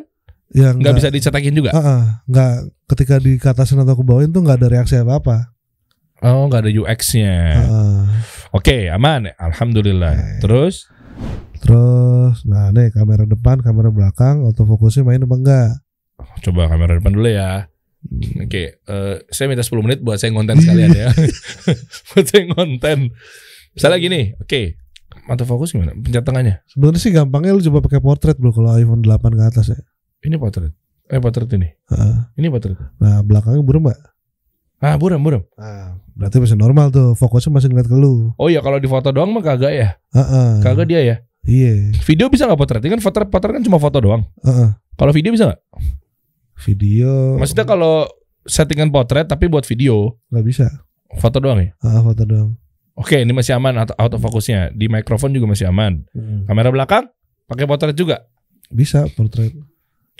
yang 0.51 0.79
nggak 0.83 0.99
bisa 0.99 1.09
dicetakin 1.15 1.55
juga. 1.55 1.71
ah, 1.75 2.23
nggak 2.27 2.55
ketika 2.91 3.23
di 3.23 3.39
atasin 3.39 3.83
atau 3.83 3.95
ke 3.95 4.03
bawain 4.03 4.31
tuh 4.35 4.43
nggak 4.43 4.59
ada 4.59 4.69
reaksi 4.71 4.99
apa 4.99 5.15
apa 5.19 5.39
Oh, 6.21 6.53
nggak 6.53 6.69
ada 6.69 6.73
UX-nya. 6.77 7.65
Oke, 8.53 8.93
aman. 8.93 9.33
Alhamdulillah. 9.41 10.21
Oke. 10.21 10.37
Terus 10.45 10.75
terus 11.61 12.41
nah 12.49 12.73
nih 12.73 12.89
kamera 12.89 13.29
depan 13.29 13.61
kamera 13.61 13.93
belakang 13.93 14.41
autofokusnya 14.49 15.05
main 15.05 15.21
apa 15.21 15.37
enggak 15.37 15.71
coba 16.41 16.73
kamera 16.73 16.97
depan 16.97 17.13
dulu 17.13 17.29
ya. 17.29 17.69
Oke, 18.41 18.81
eh, 18.81 19.17
saya 19.29 19.45
minta 19.53 19.61
10 19.61 19.85
menit 19.85 20.01
buat 20.01 20.17
saya 20.17 20.33
ngonten 20.33 20.57
sekalian 20.57 20.89
ya. 20.97 21.13
buat 22.13 22.25
saya 22.25 22.49
ngonten. 22.49 23.13
Misalnya 23.77 23.99
gini, 24.01 24.21
oke. 24.41 24.80
Mata 25.27 25.43
fokus 25.43 25.71
gimana? 25.71 25.91
Pencet 25.93 26.23
tengahnya. 26.23 26.63
sebenarnya 26.67 27.01
sih 27.01 27.11
gampangnya 27.11 27.53
lu 27.53 27.63
coba 27.63 27.83
pakai 27.83 27.99
portrait 27.99 28.37
bro 28.37 28.51
kalau 28.51 28.71
iPhone 28.73 29.03
8 29.03 29.11
ke 29.31 29.43
atas 29.43 29.67
ya 29.71 29.79
Ini 30.21 30.37
potret. 30.37 30.73
Eh 31.07 31.19
potret 31.19 31.51
ini. 31.55 31.67
Ah, 31.89 32.31
Ini 32.35 32.47
potret. 32.49 32.79
nah 32.99 33.19
belakangnya 33.21 33.63
buram 33.63 33.85
nggak 33.85 34.01
Ah, 34.81 34.97
buram, 34.97 35.21
buram. 35.21 35.45
nah, 35.61 35.93
berarti 36.17 36.41
masih 36.41 36.57
normal 36.57 36.89
tuh 36.89 37.13
fokusnya 37.13 37.53
masih 37.53 37.69
ngeliat 37.69 37.85
ke 37.85 37.93
lu 37.93 38.33
Oh 38.41 38.49
iya, 38.49 38.65
kalau 38.65 38.81
di 38.81 38.89
foto 38.89 39.13
doang 39.13 39.29
mah 39.29 39.45
kagak 39.45 39.73
ya. 39.73 39.89
Ah, 40.11 40.23
ah. 40.25 40.51
Kagak 40.59 40.89
dia 40.89 41.01
ya. 41.05 41.17
iya 41.45 41.93
Video 42.01 42.33
bisa 42.33 42.49
nggak 42.49 42.57
potret? 42.57 42.81
Ini 42.81 42.97
kan 42.97 43.03
foto 43.03 43.21
potret 43.27 43.61
kan 43.61 43.63
cuma 43.63 43.77
foto 43.77 44.01
doang. 44.01 44.25
Ah, 44.41 44.49
ah. 44.49 44.71
Kalau 44.97 45.13
video 45.13 45.33
bisa 45.33 45.53
nggak? 45.53 45.61
video 46.61 47.37
Maksudnya 47.37 47.65
kalau 47.65 48.05
settingan 48.45 48.89
potret 48.89 49.25
tapi 49.25 49.49
buat 49.49 49.65
video, 49.65 50.17
nggak 50.29 50.45
bisa 50.45 50.67
foto 51.17 51.41
doang 51.41 51.59
ya? 51.59 51.71
ah, 51.81 52.01
foto 52.01 52.23
doang 52.23 52.55
Oke, 53.01 53.25
ini 53.25 53.33
masih 53.33 53.57
aman 53.57 53.81
auto- 53.81 53.97
autofocusnya. 53.97 54.77
Di 54.77 54.93
mikrofon 54.93 55.33
juga 55.33 55.49
masih 55.49 55.73
aman. 55.73 56.05
Mm. 56.13 56.45
Kamera 56.45 56.69
belakang 56.69 57.05
pakai 57.49 57.65
potret 57.65 57.97
juga. 57.97 58.29
Bisa 58.69 59.09
portrait 59.17 59.51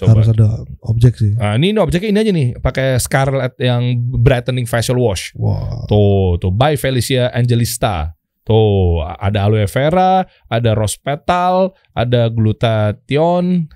Coba. 0.01 0.17
harus 0.17 0.33
ada 0.33 0.65
objek 0.89 1.21
sih. 1.21 1.37
Nah, 1.37 1.61
ini, 1.61 1.77
ini 1.77 1.79
objeknya 1.79 2.09
ini 2.09 2.19
aja 2.25 2.33
nih, 2.33 2.49
pakai 2.57 2.97
Scarlett 2.97 3.55
yang 3.61 4.01
brightening 4.01 4.65
facial 4.65 4.97
wash. 4.97 5.37
Wah. 5.37 5.85
Tuh, 5.85 6.41
tuh 6.41 6.49
by 6.49 6.75
Felicia 6.81 7.29
Angelista. 7.37 8.17
Tuh, 8.49 9.05
ada 9.05 9.47
aloe 9.47 9.69
vera, 9.69 10.25
ada 10.49 10.71
rose 10.73 10.97
petal, 10.97 11.77
ada 11.93 12.33
glutathione, 12.33 13.69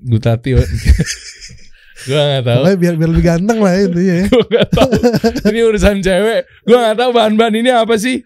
glutathione. 0.00 0.64
Gua 2.04 2.20
nggak 2.20 2.44
tahu. 2.44 2.58
Pokoknya 2.60 2.78
biar 2.78 2.94
biar 3.00 3.10
lebih 3.10 3.24
ganteng 3.24 3.58
lah 3.64 3.72
ya 3.74 3.82
intinya 3.88 4.14
ya. 4.14 4.26
Gua 4.32 4.44
nggak 4.50 4.68
tahu. 4.70 4.92
Ini 5.50 5.60
urusan 5.64 5.96
cewek. 6.04 6.40
Gua 6.66 6.78
nggak 6.84 6.96
tahu 7.00 7.10
bahan-bahan 7.14 7.54
ini 7.58 7.70
apa 7.72 7.94
sih. 7.96 8.20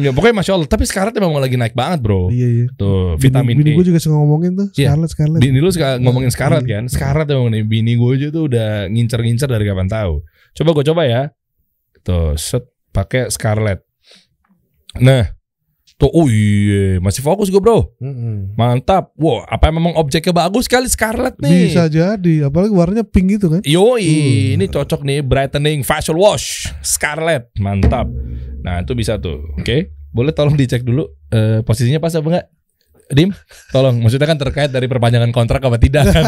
Nggak, 0.00 0.14
pokoknya 0.16 0.36
masya 0.40 0.52
Allah. 0.56 0.68
Tapi 0.68 0.84
tuh 1.12 1.20
memang 1.20 1.38
lagi 1.38 1.56
naik 1.60 1.76
banget 1.76 1.98
bro. 2.00 2.32
Iya 2.32 2.48
iya. 2.48 2.66
Tuh, 2.74 3.14
vitamin 3.20 3.54
bini, 3.60 3.72
E. 3.72 3.76
gue 3.76 3.86
juga 3.92 4.00
suka 4.00 4.16
ngomongin 4.16 4.52
tuh 4.56 4.68
Iya. 4.74 4.96
Scarlett 4.96 5.10
Scarlett. 5.12 5.40
Bini 5.40 5.58
lu 5.60 5.70
suka 5.70 5.88
ngomongin 6.00 6.30
Scarlett 6.32 6.64
Iya. 6.64 6.72
kan? 6.80 6.84
Scarlett 6.88 7.28
emang 7.28 7.48
nih 7.52 7.62
bini 7.62 7.92
gue 7.94 8.10
aja 8.16 8.28
tuh 8.32 8.42
udah 8.48 8.88
ngincer-ngincer 8.88 9.46
dari 9.46 9.64
kapan 9.68 9.86
tahu. 9.86 10.24
Coba 10.56 10.70
gue 10.74 10.84
coba 10.88 11.02
ya. 11.06 11.22
Tuh, 12.00 12.34
set 12.34 12.64
pakai 12.90 13.28
Scarlett. 13.30 13.84
Nah, 14.98 15.22
tuh 16.00 16.08
oh 16.08 16.24
iya, 16.26 16.96
masih 16.96 17.20
fokus 17.20 17.52
gue 17.52 17.60
bro. 17.60 17.92
Mm-mm. 18.00 18.56
Mantap. 18.56 19.12
Wow, 19.14 19.44
apa 19.44 19.68
memang 19.68 19.92
objeknya 19.94 20.32
bagus 20.32 20.64
sekali 20.64 20.88
Scarlett 20.88 21.36
nih? 21.36 21.68
Bisa 21.68 21.84
jadi, 21.86 22.48
apalagi 22.48 22.72
warnanya 22.72 23.04
pink 23.04 23.36
gitu 23.36 23.52
kan. 23.52 23.60
Yoi, 23.60 24.00
Hmm. 24.00 24.54
ini 24.56 24.64
cocok 24.66 25.04
nih 25.04 25.20
brightening 25.20 25.84
facial 25.84 26.16
wash 26.16 26.72
Scarlett, 26.80 27.52
mantap. 27.60 28.08
Nah 28.64 28.80
itu 28.80 28.96
bisa 28.96 29.20
tuh, 29.20 29.44
oke. 29.54 29.92
Boleh 30.10 30.32
tolong 30.32 30.56
dicek 30.56 30.82
dulu 30.82 31.04
eh, 31.28 31.60
posisinya 31.60 32.00
pas 32.00 32.16
apa 32.16 32.26
enggak? 32.26 32.46
Dim, 33.10 33.34
tolong. 33.68 33.98
Maksudnya 33.98 34.24
kan 34.24 34.38
terkait 34.38 34.70
dari 34.70 34.86
perpanjangan 34.86 35.34
kontrak 35.34 35.60
apa 35.60 35.76
tidak 35.76 36.06
kan? 36.08 36.24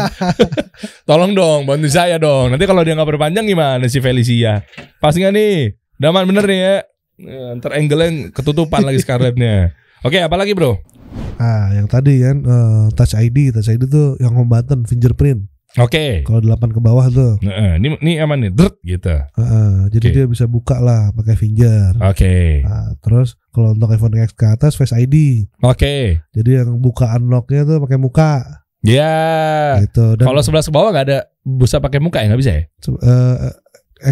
tolong 1.09 1.31
dong, 1.31 1.63
bantu 1.63 1.87
saya 1.87 2.19
dong. 2.19 2.51
Nanti 2.51 2.67
kalau 2.67 2.83
dia 2.83 2.93
nggak 2.93 3.07
perpanjang 3.07 3.47
gimana 3.47 3.87
si 3.87 3.97
Felicia? 3.97 4.61
Pas 4.99 5.15
nggak 5.15 5.31
nih? 5.31 5.79
Daman 5.95 6.27
bener 6.27 6.43
nih 6.43 6.59
ya. 6.59 6.75
Eh, 7.23 7.51
Ntar 7.57 7.71
angle-nya 7.73 8.29
ketutupan 8.29 8.83
lagi 8.83 8.99
Scarlettnya. 8.99 9.71
Oke, 10.03 10.19
apalagi 10.19 10.51
bro? 10.51 10.77
Ah, 11.35 11.73
yang 11.73 11.87
tadi 11.87 12.19
kan 12.19 12.37
eh, 12.39 12.85
Touch 12.93 13.15
ID, 13.15 13.51
Touch 13.51 13.67
ID 13.67 13.87
tuh 13.87 14.19
yang 14.19 14.35
home 14.35 14.51
button 14.51 14.83
fingerprint. 14.83 15.47
Oke. 15.73 16.21
Kalau 16.21 16.37
8 16.37 16.69
ke 16.69 16.77
bawah 16.77 17.09
tuh. 17.09 17.41
Nah, 17.41 17.81
ini 17.81 17.97
ini 17.97 18.21
aman 18.21 18.45
nih, 18.45 18.51
drt 18.53 18.77
gitu. 18.85 19.09
Heeh, 19.09 19.73
jadi 19.89 20.05
Oke. 20.05 20.13
dia 20.13 20.25
bisa 20.29 20.45
buka 20.45 20.77
lah 20.77 21.09
pakai 21.17 21.33
finger. 21.33 21.97
Oke. 21.97 22.61
Nah, 22.61 22.93
terus 23.01 23.33
kalau 23.49 23.73
untuk 23.73 23.89
iPhone 23.89 24.13
X 24.21 24.37
ke 24.37 24.45
atas 24.45 24.77
Face 24.77 24.93
ID. 24.93 25.49
Oke. 25.65 26.21
Jadi 26.29 26.61
yang 26.61 26.77
buka 26.77 27.09
unlocknya 27.17 27.65
tuh 27.65 27.81
pakai 27.81 27.97
muka 27.97 28.61
Ya. 28.85 29.79
gitu. 29.81 30.13
Dan 30.13 30.29
Kalau 30.29 30.45
sebelah 30.45 30.61
ke 30.61 30.69
bawah 30.69 30.93
nggak 30.93 31.05
ada 31.09 31.19
bisa 31.41 31.81
pakai 31.81 31.97
muka 31.97 32.21
ya 32.21 32.29
nggak 32.29 32.41
bisa 32.43 32.51
ya? 32.53 32.63
eh, 33.01 33.35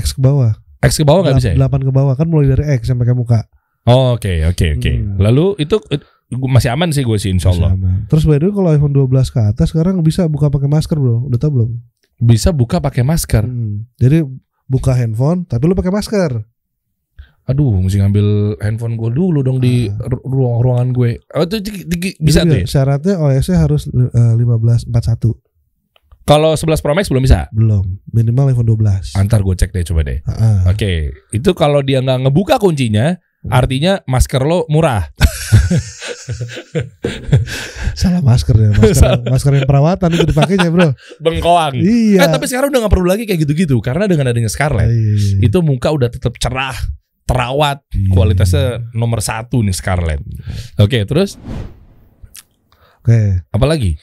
X 0.01 0.18
ke 0.18 0.22
bawah. 0.24 0.58
X 0.82 0.98
ke 0.98 1.06
bawah 1.06 1.22
nggak 1.22 1.38
bisa 1.38 1.50
ya? 1.52 1.58
8 1.60 1.82
ke 1.82 1.92
bawah 1.92 2.14
kan 2.14 2.26
mulai 2.26 2.50
dari 2.50 2.66
X 2.76 2.90
yang 2.90 2.98
pakai 2.98 3.14
muka. 3.14 3.46
Oh, 3.84 4.14
Oke 4.14 4.42
oke 4.44 4.78
oke. 4.78 4.92
Hmm. 4.92 5.18
Lalu 5.18 5.58
itu 5.58 5.78
masih 6.32 6.70
aman 6.70 6.90
sih 6.90 7.02
gue 7.02 7.18
sih 7.18 7.30
Insya 7.30 7.50
Allah. 7.50 7.74
Terus 8.06 8.24
by 8.24 8.38
the 8.38 8.48
way 8.48 8.54
kalau 8.54 8.70
iPhone 8.72 8.94
12 8.94 9.10
ke 9.28 9.40
atas 9.44 9.68
sekarang 9.70 10.00
bisa 10.00 10.26
buka 10.26 10.48
pakai 10.48 10.66
masker, 10.66 10.96
Bro. 10.96 11.26
Udah 11.26 11.38
tau 11.38 11.50
belum? 11.50 11.70
Bisa 12.18 12.50
buka 12.50 12.78
pakai 12.78 13.02
masker. 13.02 13.42
Hmm. 13.42 13.90
Jadi 13.96 14.22
buka 14.64 14.94
handphone 14.94 15.44
tapi 15.44 15.66
lu 15.66 15.74
pakai 15.74 15.90
masker. 15.90 16.46
Aduh, 17.44 17.74
mesti 17.76 17.98
ngambil 17.98 18.28
handphone 18.60 18.96
gue 18.96 19.10
dulu 19.12 19.42
dong 19.42 19.58
di 19.58 19.90
Ah. 19.90 19.98
ru- 20.06 20.24
ruang 20.24 20.62
ruangan 20.62 20.90
gue. 20.92 21.18
Oh 21.34 21.42
itu 21.42 21.58
di- 21.60 21.84
di- 21.84 22.16
bisa 22.16 22.42
Jadi 22.42 22.50
tuh 22.50 22.58
ya? 22.60 22.66
Syaratnya 22.70 23.16
OS-nya 23.18 23.58
harus 23.60 23.90
eh, 23.90 24.34
1541. 24.38 25.36
Kalau 26.22 26.54
11 26.54 26.80
Pro 26.80 26.94
Max 26.94 27.10
belum 27.10 27.25
bisa. 27.25 27.50
Belum. 27.51 27.82
Minimal 28.13 28.54
iPhone 28.54 28.70
12. 28.70 29.18
Antar 29.18 29.42
gue 29.42 29.56
cek 29.58 29.74
deh 29.74 29.84
coba 29.84 30.01
deh. 30.06 30.20
Ah, 30.24 30.32
ah. 30.32 30.58
Oke, 30.72 31.12
itu 31.34 31.50
kalau 31.58 31.82
dia 31.82 32.00
nggak 32.00 32.30
ngebuka 32.30 32.62
kuncinya, 32.62 33.18
artinya 33.50 34.00
masker 34.06 34.46
lo 34.46 34.70
murah. 34.70 35.10
Salah 37.98 38.22
masker 38.24 38.56
ya, 38.56 38.70
masker, 38.72 39.25
masker 39.28 39.51
yang 39.62 39.68
perawatan 39.68 40.10
itu 40.16 40.25
dipakainya, 40.30 40.70
Bro. 40.72 40.94
Bengkoang. 41.24 41.75
iya. 41.75 42.24
Eh 42.25 42.30
tapi 42.30 42.46
sekarang 42.48 42.72
udah 42.72 42.88
nggak 42.88 42.94
perlu 42.94 43.08
lagi 43.10 43.24
kayak 43.28 43.42
gitu-gitu 43.44 43.78
karena 43.84 44.08
dengan 44.08 44.32
adanya 44.32 44.48
Scarlett 44.48 44.90
iya, 44.90 45.13
iya. 45.18 45.38
itu 45.50 45.58
muka 45.60 45.92
udah 45.92 46.08
tetap 46.08 46.38
cerah, 46.40 46.78
terawat, 47.28 47.84
Iya. 47.92 48.10
kualitasnya 48.13 48.66
nomor 48.96 49.20
satu 49.20 49.60
nih 49.66 49.75
Scarlett. 49.75 50.22
Oke, 50.80 51.04
terus 51.04 51.36
Oke, 53.01 53.42
apa 53.50 53.66
lagi? 53.66 53.98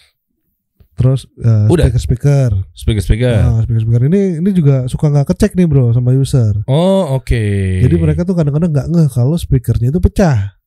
Terus 0.99 1.31
eh, 1.39 1.71
Udah. 1.71 1.87
speaker-speaker. 1.87 2.51
Speaker 2.75 3.03
speaker. 3.03 3.39
Nah, 3.39 3.63
speaker-speaker 3.63 4.03
ini 4.11 4.43
ini 4.43 4.51
juga 4.51 4.91
suka 4.91 5.09
nggak 5.09 5.31
kecek 5.31 5.55
nih, 5.55 5.71
Bro, 5.71 5.95
sama 5.95 6.11
user. 6.11 6.67
Oh 6.67 7.15
oke. 7.15 7.45
Jadi 7.87 7.95
mereka 7.95 8.27
tuh 8.27 8.35
kadang-kadang 8.35 8.75
nggak 8.75 8.89
ngeh 8.91 9.09
kalau 9.15 9.39
speakernya 9.39 9.95
itu 9.95 10.03
pecah. 10.03 10.59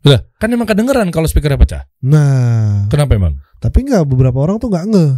lah 0.00 0.16
kan 0.40 0.48
emang 0.48 0.64
kedengeran 0.64 1.12
kalau 1.12 1.28
speakernya 1.28 1.60
pecah. 1.60 1.82
Nah, 2.02 2.88
Kenapa 2.90 3.14
emang? 3.14 3.36
tapi 3.60 3.84
nggak 3.84 4.08
beberapa 4.08 4.40
orang 4.42 4.56
tuh 4.58 4.72
nggak 4.72 4.86
ngeh. 4.90 5.12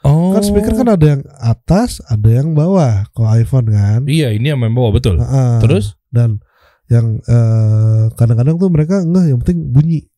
Oh. 0.00 0.32
Kan 0.32 0.42
speaker 0.46 0.72
kan 0.72 0.88
ada 0.88 1.06
yang 1.18 1.22
atas, 1.36 2.00
ada 2.08 2.28
yang 2.30 2.56
bawah. 2.56 3.04
Kalau 3.12 3.28
iPhone 3.36 3.68
kan. 3.68 4.08
Iya 4.08 4.32
ini 4.32 4.48
yang 4.48 4.62
bawah 4.72 4.96
betul. 4.96 5.20
Heeh. 5.20 5.60
Terus? 5.60 6.00
dan 6.10 6.42
yang 6.90 7.22
eh, 7.22 8.04
kadang-kadang 8.18 8.58
tuh 8.58 8.66
mereka 8.66 9.06
ngeh 9.06 9.30
yang 9.30 9.38
penting 9.42 9.70
bunyi. 9.70 10.09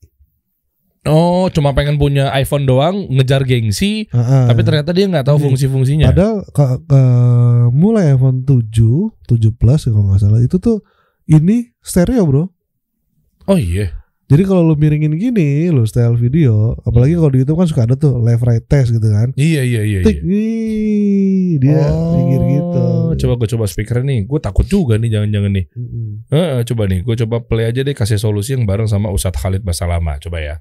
Oh 1.02 1.50
cuma 1.50 1.75
pengen 1.75 1.99
punya 1.99 2.30
iPhone 2.32 2.62
doang 2.62 3.11
ngejar 3.11 3.42
gengsi, 3.42 4.06
Heeh. 4.06 4.44
tapi 4.47 4.62
ternyata 4.62 4.94
dia 4.94 5.11
nggak 5.11 5.26
tahu 5.26 5.35
Iya. 5.37 5.44
fungsi-fungsinya. 5.44 6.06
Padahal 6.09 6.37
ke- 6.47 6.80
ke- 6.87 7.66
mulai 7.71 8.14
iPhone 8.14 8.47
7, 8.47 9.11
7 9.26 9.50
Plus 9.50 9.82
kalau 9.85 10.06
nggak 10.06 10.23
salah 10.23 10.38
itu 10.38 10.62
tuh 10.62 10.78
ini 11.26 11.75
stereo 11.78 12.23
bro. 12.23 12.44
Oh 13.47 13.59
iya. 13.59 13.90
Jadi 14.30 14.47
kalau 14.47 14.62
lu 14.62 14.73
miringin 14.73 15.12
gini, 15.12 15.68
lu 15.68 15.85
style 15.85 16.14
video, 16.14 16.73
apalagi 16.80 17.12
kalau 17.12 17.28
di 17.28 17.42
YouTube 17.42 17.59
kan 17.59 17.68
suka 17.68 17.85
ada 17.85 17.94
tuh 17.94 18.16
left 18.16 18.40
right 18.40 18.64
test 18.64 18.88
gitu 18.88 19.04
kan. 19.04 19.28
Iya 19.35 19.61
iya 19.61 19.82
iya. 19.82 20.00
Tik 20.00 20.23
iya. 20.23 20.25
nih 20.25 21.59
dia 21.59 21.82
minggir 22.16 22.42
gitu. 22.49 22.85
Coba 23.18 23.32
gue 23.37 23.49
coba 23.50 23.64
speaker 23.66 24.00
nih. 24.00 24.25
Gue 24.25 24.38
takut 24.38 24.64
juga 24.64 24.97
nih 24.97 25.11
jangan-jangan 25.11 25.52
nih. 25.52 25.66
Mm-mm. 25.68 26.09
Heeh, 26.30 26.59
coba 26.64 26.82
nih, 26.87 27.02
gue 27.02 27.14
coba 27.18 27.37
play 27.42 27.68
aja 27.68 27.82
deh 27.82 27.92
kasih 27.92 28.16
solusi 28.16 28.56
yang 28.56 28.64
bareng 28.64 28.87
sama 28.87 29.11
Ustadz 29.11 29.37
Khalid 29.37 29.61
Basalama. 29.61 30.16
Coba 30.16 30.40
ya. 30.40 30.56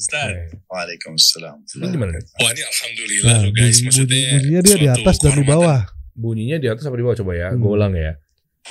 Ustaz. 0.00 0.32
Waalaikumsalam. 0.66 1.56
Ini 1.76 1.86
gimana? 1.86 2.16
Wah 2.40 2.50
ini 2.50 2.62
alhamdulillah 2.64 3.28
Nah, 3.30 3.40
lo 3.44 3.50
guys. 3.52 3.76
bunyi- 3.76 3.84
Maksudnya 3.84 4.20
bunyinya 4.32 4.60
dia 4.64 4.76
di 4.76 4.88
atas 4.88 5.16
dan 5.18 5.32
di 5.32 5.44
bawah. 5.44 5.80
Bunyinya 6.16 6.56
di 6.56 6.66
atas 6.66 6.84
apa 6.84 6.96
di 6.96 7.04
bawah 7.04 7.16
coba 7.16 7.32
ya? 7.34 7.48
Hmm. 7.52 7.60
Gue 7.60 7.70
ulang 7.70 7.92
ya. 7.92 8.12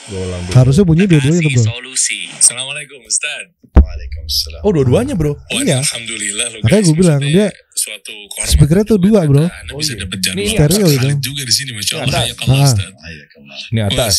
Gue 0.06 0.20
ulang 0.20 0.42
dulu. 0.44 0.54
Harusnya 0.54 0.84
bunyi 0.84 1.04
dua-duanya 1.06 1.40
tuh 1.40 1.52
bro. 1.52 1.64
solusi. 1.68 2.20
Assalamualaikum 2.32 3.00
Ustaz. 3.06 3.46
Waalaikumsalam. 3.70 4.62
Oh 4.62 4.72
dua-duanya 4.72 5.14
bro. 5.14 5.34
Wah, 5.34 5.62
iya. 5.62 5.78
alhamdulillah 5.82 6.46
lo 6.48 6.58
Makanya 6.62 6.78
guys. 6.78 6.88
gue 6.90 6.96
bilang, 6.98 7.20
dia 7.22 7.48
suatu 7.74 8.14
kehormatan 8.14 8.54
speakernya 8.54 8.86
tuh 8.86 8.98
dua, 8.98 9.20
bro. 9.26 9.46
Anda 9.46 9.72
Oh, 9.74 9.78
bisa 9.78 9.94
iya. 9.94 10.02
dapat 10.06 10.18
Ini 10.18 10.26
jadwal 10.26 10.50
stereo 10.52 10.86
gitu. 10.88 11.00
Khalid 11.00 11.20
juga 11.22 11.42
di 11.42 11.54
sini 11.54 11.72
masya 11.74 11.94
Ini 11.96 12.04
Allah. 12.06 12.22
Ini 13.70 13.82
atas. 13.86 14.16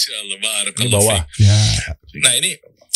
Ini 0.74 0.88
bawah. 0.90 1.20
Ya 1.38 1.58
Nah 2.18 2.32
ini 2.34 2.50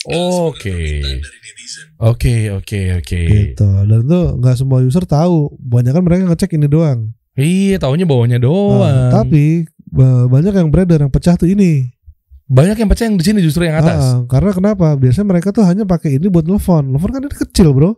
Oke. 0.07 0.77
dari 1.01 1.39
netizen. 1.41 1.87
Oke 1.97 2.37
oke 2.51 2.81
oke. 2.99 3.21
gitu. 3.25 3.69
Dan 3.85 4.01
itu 4.03 4.21
nggak 4.37 4.57
semua 4.57 4.79
user 4.81 5.03
tahu. 5.03 5.57
Banyak 5.57 5.93
kan 5.93 6.03
mereka 6.03 6.23
ngecek 6.27 6.55
ini 6.55 6.67
doang. 6.67 7.13
Iya, 7.35 7.77
taunya 7.79 8.05
bawahnya 8.05 8.37
Nah, 8.37 8.45
doang. 8.45 9.11
tapi 9.11 9.67
ba- 9.85 10.29
banyak 10.29 10.53
yang 10.53 10.69
beredar 10.69 11.01
yang 11.01 11.11
pecah 11.11 11.35
tuh 11.35 11.49
ini. 11.49 11.91
banyak 12.45 12.77
yang 12.77 12.87
pecah 12.87 13.09
yang 13.09 13.17
di 13.17 13.25
sini 13.25 13.41
justru 13.41 13.65
yang 13.65 13.81
atas. 13.81 14.05
Ah, 14.05 14.21
karena 14.29 14.53
kenapa? 14.53 14.93
Biasanya 14.95 15.25
mereka 15.27 15.49
tuh 15.49 15.65
hanya 15.65 15.89
pakai 15.89 16.21
ini 16.21 16.29
buat 16.29 16.45
telepon. 16.45 16.93
Telepon 16.93 17.11
kan 17.11 17.21
ini 17.25 17.33
kecil, 17.35 17.69
Bro. 17.73 17.91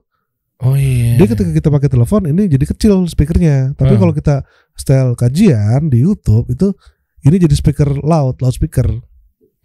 Oh 0.62 0.72
iya. 0.72 1.18
Dia 1.18 1.26
ketika 1.26 1.50
kita 1.50 1.68
pakai 1.68 1.90
telepon 1.90 2.22
ini 2.24 2.46
jadi 2.46 2.62
kecil 2.62 3.04
speakernya. 3.04 3.74
Tapi 3.74 3.92
Ah. 3.92 3.98
kalau 3.98 4.14
kita 4.14 4.46
style 4.72 5.12
kajian 5.12 5.90
di 5.90 6.00
YouTube 6.00 6.46
itu 6.48 6.70
ini 7.20 7.36
jadi 7.36 7.52
speaker 7.52 7.90
loud, 7.98 8.38
loudspeaker. 8.38 8.86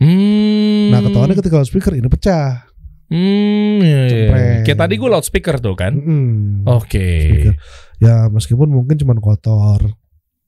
Hmm. 0.02 0.90
Nah, 0.90 1.00
ketahuannya 1.00 1.38
ketika 1.38 1.56
loudspeaker 1.56 1.94
ini 1.94 2.10
pecah. 2.10 2.66
Hmm, 3.06 3.78
iya, 3.80 4.02
iya. 4.08 4.28
Kayak 4.64 4.80
tadi 4.80 4.94
gue 4.96 5.06
loudspeaker 5.06 5.60
tuh 5.60 5.76
kan. 5.76 5.94
Mm-mm. 5.94 6.66
Oke. 6.66 7.06
Speaker. 7.22 7.54
Ya 8.00 8.26
meskipun 8.28 8.66
mungkin 8.68 8.98
cuman 8.98 9.20
kotor. 9.20 9.94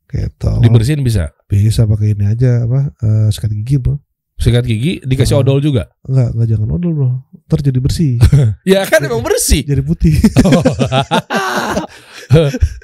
Gitu. 0.08 0.50
Dibersihin 0.58 1.02
bisa. 1.02 1.34
Bisa 1.46 1.86
pakai 1.86 2.14
ini 2.14 2.26
aja 2.26 2.64
apa? 2.64 2.94
eh, 2.96 3.28
sikat 3.30 3.52
gigi, 3.52 3.78
Bro. 3.78 4.02
Sikat 4.34 4.64
gigi 4.64 4.98
dikasih 5.02 5.38
Ah. 5.38 5.42
odol 5.42 5.60
juga. 5.60 5.90
Enggak, 6.04 6.34
enggak 6.34 6.48
jangan 6.50 6.70
odol, 6.72 6.92
Bro. 6.94 7.10
Ntar 7.46 7.60
jadi 7.62 7.78
bersih. 7.78 8.14
Ya 8.74 8.82
kan 8.86 9.04
emang 9.04 9.22
bersih. 9.22 9.62
jadi 9.62 9.82
putih. 9.82 10.18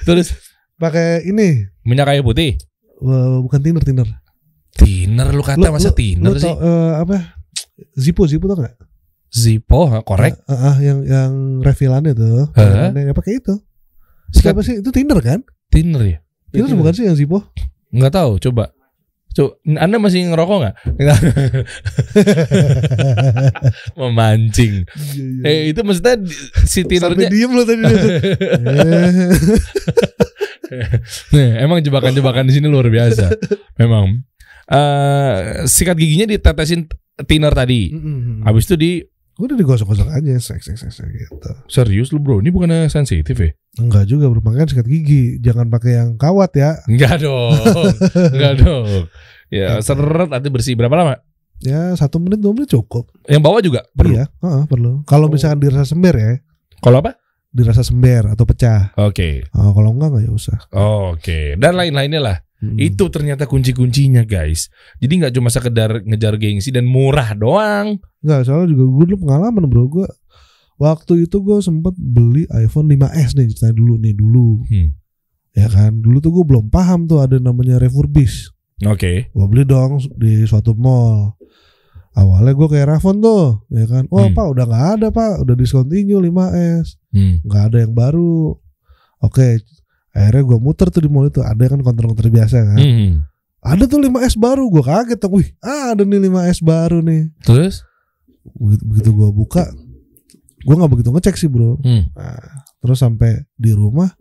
Terus 0.06 0.28
pakai 0.76 1.24
ini 1.24 1.66
minyak 1.82 2.06
kayu 2.06 2.22
putih. 2.22 2.54
eh, 3.00 3.36
bukan 3.40 3.58
thinner, 3.58 3.82
thinner. 3.82 4.08
Thinner 4.74 5.28
lu 5.30 5.42
kata 5.42 5.60
Lu- 5.60 5.74
masa 5.74 5.90
lu- 5.90 5.96
thinner 5.96 6.30
lu 6.30 6.38
sih? 6.38 6.46
tau, 6.46 6.56
eh, 6.58 6.92
apa? 6.98 7.16
Zippo, 7.96 8.24
Zippo 8.26 8.46
tau 8.46 8.60
gak? 8.60 8.74
Zippo, 9.30 9.86
ha, 9.86 10.02
korek. 10.02 10.34
Ah, 10.46 10.74
ah, 10.74 10.76
yang 10.78 11.06
yang 11.06 11.32
refilannya 11.60 12.12
tuh. 12.12 12.50
Hah? 12.54 12.90
Yang 12.90 13.14
pakai 13.14 13.38
itu. 13.38 13.54
Siapa 14.30 14.62
sih? 14.62 14.78
Itu 14.78 14.90
Tinder 14.90 15.18
kan? 15.18 15.42
Tinder 15.70 16.02
ya? 16.02 16.18
Tinder 16.50 16.74
bukan 16.74 16.94
sih 16.94 17.06
yang 17.06 17.14
Zippo? 17.14 17.46
Nggak 17.90 18.12
tahu, 18.12 18.38
coba. 18.40 18.74
Coba, 19.30 19.54
Anda 19.78 20.02
masih 20.02 20.26
ngerokok 20.26 20.58
nggak? 20.58 20.74
Memancing. 23.94 24.86
Eh 25.46 25.70
itu 25.70 25.80
maksudnya 25.82 26.18
si 26.66 26.82
Sampai 26.82 26.90
Tindernya 26.90 27.28
diem 27.30 27.50
lo 27.50 27.62
tadi. 27.62 27.82
Eh, 30.70 30.86
Nih, 31.34 31.66
emang 31.66 31.82
jebakan-jebakan 31.82 32.46
di 32.46 32.54
sini 32.54 32.70
luar 32.70 32.86
biasa. 32.86 33.26
Memang. 33.74 34.22
Eh 34.70 35.34
sikat 35.66 35.94
giginya 35.94 36.26
ditetesin 36.28 36.86
thinner 37.22 37.50
tadi. 37.50 37.90
mm-mm. 37.90 38.42
Habis 38.42 38.64
itu 38.66 38.76
di 38.76 38.92
Udah 39.40 39.56
digosok-gosok 39.56 40.04
aja, 40.12 40.36
seks, 40.36 40.68
seks, 40.68 40.84
seks, 40.84 41.00
gitu. 41.00 41.40
serius 41.64 42.12
lu 42.12 42.20
bro, 42.20 42.44
ini 42.44 42.52
bukannya 42.52 42.92
sensitif 42.92 43.32
ya? 43.32 43.48
Enggak 43.80 44.04
juga 44.04 44.28
bro, 44.28 44.44
makanya 44.44 44.68
sikat 44.68 44.84
gigi. 44.84 45.40
Jangan 45.40 45.72
pakai 45.72 45.96
yang 45.96 46.20
kawat 46.20 46.52
ya. 46.52 46.76
Enggak 46.84 47.24
dong, 47.24 47.56
enggak 48.36 48.54
dong. 48.60 49.08
Ya 49.48 49.80
seret 49.80 50.28
nanti 50.28 50.52
bersih 50.52 50.76
berapa 50.76 50.92
lama? 50.92 51.24
Ya 51.56 51.88
satu 51.96 52.20
menit 52.20 52.36
dua 52.36 52.52
menit 52.52 52.68
cukup. 52.68 53.08
Yang 53.24 53.40
bawah 53.40 53.60
juga 53.64 53.80
perlu. 53.90 54.12
Iya, 54.12 54.28
heeh, 54.28 54.62
perlu. 54.68 55.08
Kalau 55.08 55.26
Oh. 55.26 55.32
misalkan 55.32 55.56
dirasa 55.56 55.88
sember 55.88 56.14
ya, 56.20 56.32
Kalau 56.84 57.00
apa? 57.00 57.16
dirasa 57.48 57.80
sember 57.80 58.28
atau 58.28 58.44
pecah. 58.44 58.92
Oke, 59.00 59.48
Oh, 59.56 59.72
kalau 59.72 59.96
enggak 59.96 60.20
enggak 60.20 60.28
ya 60.28 60.32
usah. 60.36 60.58
oke. 60.70 61.56
Dan 61.56 61.80
lain-lainnya 61.80 62.20
lah. 62.20 62.36
Itu 62.60 63.08
ternyata 63.08 63.44
kunci-kuncinya 63.44 64.20
guys. 64.22 64.68
Jadi 64.96 65.12
nggak 65.16 65.32
cuma 65.32 65.48
sekedar 65.48 66.04
ngejar 66.04 66.36
gengsi 66.36 66.68
dan 66.68 66.84
murah 66.84 67.32
doang. 67.32 67.96
Enggak, 68.20 68.44
soalnya 68.44 68.68
juga 68.70 68.84
gue 68.86 69.04
dulu 69.08 69.18
pengalaman 69.24 69.64
bro 69.64 69.88
gue 69.88 70.08
Waktu 70.76 71.24
itu 71.24 71.40
gue 71.40 71.56
sempet 71.58 71.92
beli 71.92 72.44
iPhone 72.50 72.88
5S 72.88 73.32
nih 73.34 73.48
ceritanya 73.48 73.74
dulu 73.74 73.94
nih 73.96 74.12
dulu 74.12 74.48
Hmm. 74.64 74.88
Ya 75.50 75.66
kan 75.66 75.98
Dulu 75.98 76.16
tuh 76.18 76.30
gue 76.30 76.44
belum 76.46 76.68
paham 76.68 77.04
tuh 77.04 77.20
ada 77.20 77.36
namanya 77.36 77.76
refurbish 77.76 78.48
Oke. 78.82 79.28
Gue 79.28 79.46
beli 79.46 79.64
dong 79.64 79.96
di 80.14 80.44
suatu 80.44 80.72
mall 80.72 81.36
Awalnya 82.10 82.52
gue 82.52 82.68
kayak 82.70 82.86
Rafon 82.90 83.20
tuh 83.20 83.64
Ya 83.68 83.84
kan 83.84 84.04
Oh 84.08 84.24
Hmm. 84.24 84.32
pak 84.32 84.46
udah 84.48 84.64
gak 84.66 84.86
ada 84.96 85.08
pak 85.08 85.32
Udah 85.40 85.52
discontinue 85.54 86.20
5S 86.22 86.96
Hmm. 87.12 87.40
Gak 87.42 87.62
ada 87.72 87.78
yang 87.80 87.92
baru 87.92 88.56
Oke 89.20 89.60
Akhirnya 90.10 90.42
gue 90.42 90.58
muter 90.58 90.86
tuh 90.90 91.02
di 91.04 91.10
mall 91.10 91.30
itu. 91.30 91.40
Ada 91.42 91.70
kan 91.70 91.80
konter-konter 91.82 92.26
biasa 92.28 92.56
kan? 92.66 92.78
Hmm. 92.78 93.12
Ada 93.60 93.84
tuh 93.86 94.00
5S 94.02 94.34
baru. 94.40 94.66
Gue 94.66 94.82
kaget. 94.82 95.18
Dong 95.20 95.38
Wih 95.38 95.48
ada 95.62 96.02
nih 96.02 96.20
5S 96.26 96.58
baru 96.64 96.98
nih. 97.04 97.30
Terus? 97.46 97.86
begitu, 98.56 98.82
begitu 98.88 99.10
gue 99.12 99.30
buka 99.32 99.64
gue 100.60 100.74
nggak 100.76 100.92
begitu 100.92 101.08
ngecek 101.08 101.36
sih 101.40 101.48
bro. 101.48 101.80
Hmm. 101.80 102.12
nah, 102.12 102.64
terus 102.84 103.00
sampai 103.00 103.48
di 103.56 103.72
rumah 103.72 104.12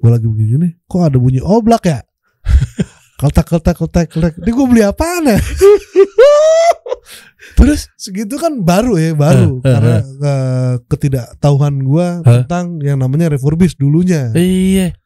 gue 0.00 0.10
lagi 0.10 0.24
begini 0.28 0.80
kok 0.88 1.04
ada 1.04 1.20
bunyi 1.20 1.44
oblak 1.44 1.84
ya? 1.88 2.00
Keltak 3.20 3.46
keltak 3.46 3.76
keltak 3.78 4.10
keltak 4.10 4.34
ini 4.42 4.50
gue 4.50 4.66
beli 4.68 4.82
apaan 4.82 5.24
ya? 5.30 5.38
Terus? 7.54 7.86
Segitu 7.94 8.34
kan 8.40 8.64
baru 8.66 8.98
ya 8.98 9.14
baru. 9.14 9.62
Eh, 9.62 9.68
eh, 9.68 9.72
karena 9.76 9.96
eh, 10.02 10.74
ketidaktahuan 10.90 11.74
gue 11.86 12.06
Hah? 12.26 12.42
tentang 12.42 12.82
yang 12.82 12.98
namanya 12.98 13.30
refurbish 13.30 13.78
dulunya. 13.78 14.34
Iya. 14.34 14.98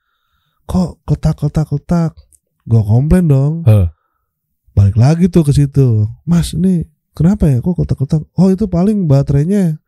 Kok 0.68 1.00
keltak 1.08 1.34
keltak 1.40 1.64
keltak 1.64 2.12
gue 2.68 2.82
komplain 2.84 3.25
dong. 3.26 3.54
Hah. 3.64 3.88
balik 4.76 4.94
lagi 4.94 5.26
tuh 5.26 5.42
ke 5.42 5.50
situ. 5.50 6.06
Mas 6.22 6.54
ini 6.54 6.87
kenapa 7.10 7.50
ya? 7.50 7.58
Kok 7.58 7.82
kotak-kotak? 7.82 8.22
Oh 8.38 8.46
itu 8.52 8.70
paling 8.70 9.10
baterainya 9.10 9.80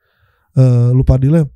eh, 0.58 0.88
lupa 0.90 1.14
dilem. 1.20 1.46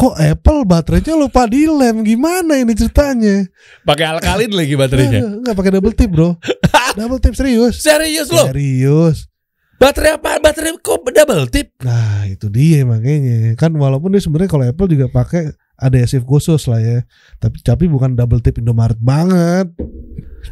Kok 0.00 0.16
Apple 0.16 0.64
baterainya 0.64 1.12
lupa 1.12 1.44
dilem? 1.44 2.00
Gimana 2.00 2.56
ini 2.56 2.72
ceritanya? 2.72 3.44
Pakai 3.84 4.06
alkalin 4.16 4.48
lagi 4.56 4.72
baterainya. 4.78 5.20
Nggak, 5.20 5.32
nggak 5.44 5.56
pakai 5.60 5.72
double 5.76 5.92
tip 5.98 6.10
bro. 6.14 6.30
Double 6.98 7.22
tip 7.22 7.38
serius. 7.38 7.84
Serius 7.84 8.32
lo? 8.34 8.50
serius. 8.50 9.30
Baterai 9.78 10.18
apa? 10.18 10.42
Baterai 10.42 10.74
kok 10.80 11.06
double 11.06 11.46
tip? 11.52 11.76
nah 11.84 12.24
itu 12.26 12.48
dia 12.48 12.82
makanya. 12.82 13.54
Kan 13.60 13.76
walaupun 13.76 14.10
dia 14.10 14.24
sebenarnya 14.24 14.50
kalau 14.50 14.64
Apple 14.66 14.88
juga 14.90 15.06
pakai 15.12 15.54
adhesive 15.80 16.22
khusus 16.22 16.68
lah 16.68 16.78
ya 16.78 16.98
tapi 17.40 17.58
tapi 17.64 17.84
bukan 17.88 18.12
double 18.12 18.38
tip 18.38 18.60
Indomaret 18.60 19.00
banget 19.00 19.72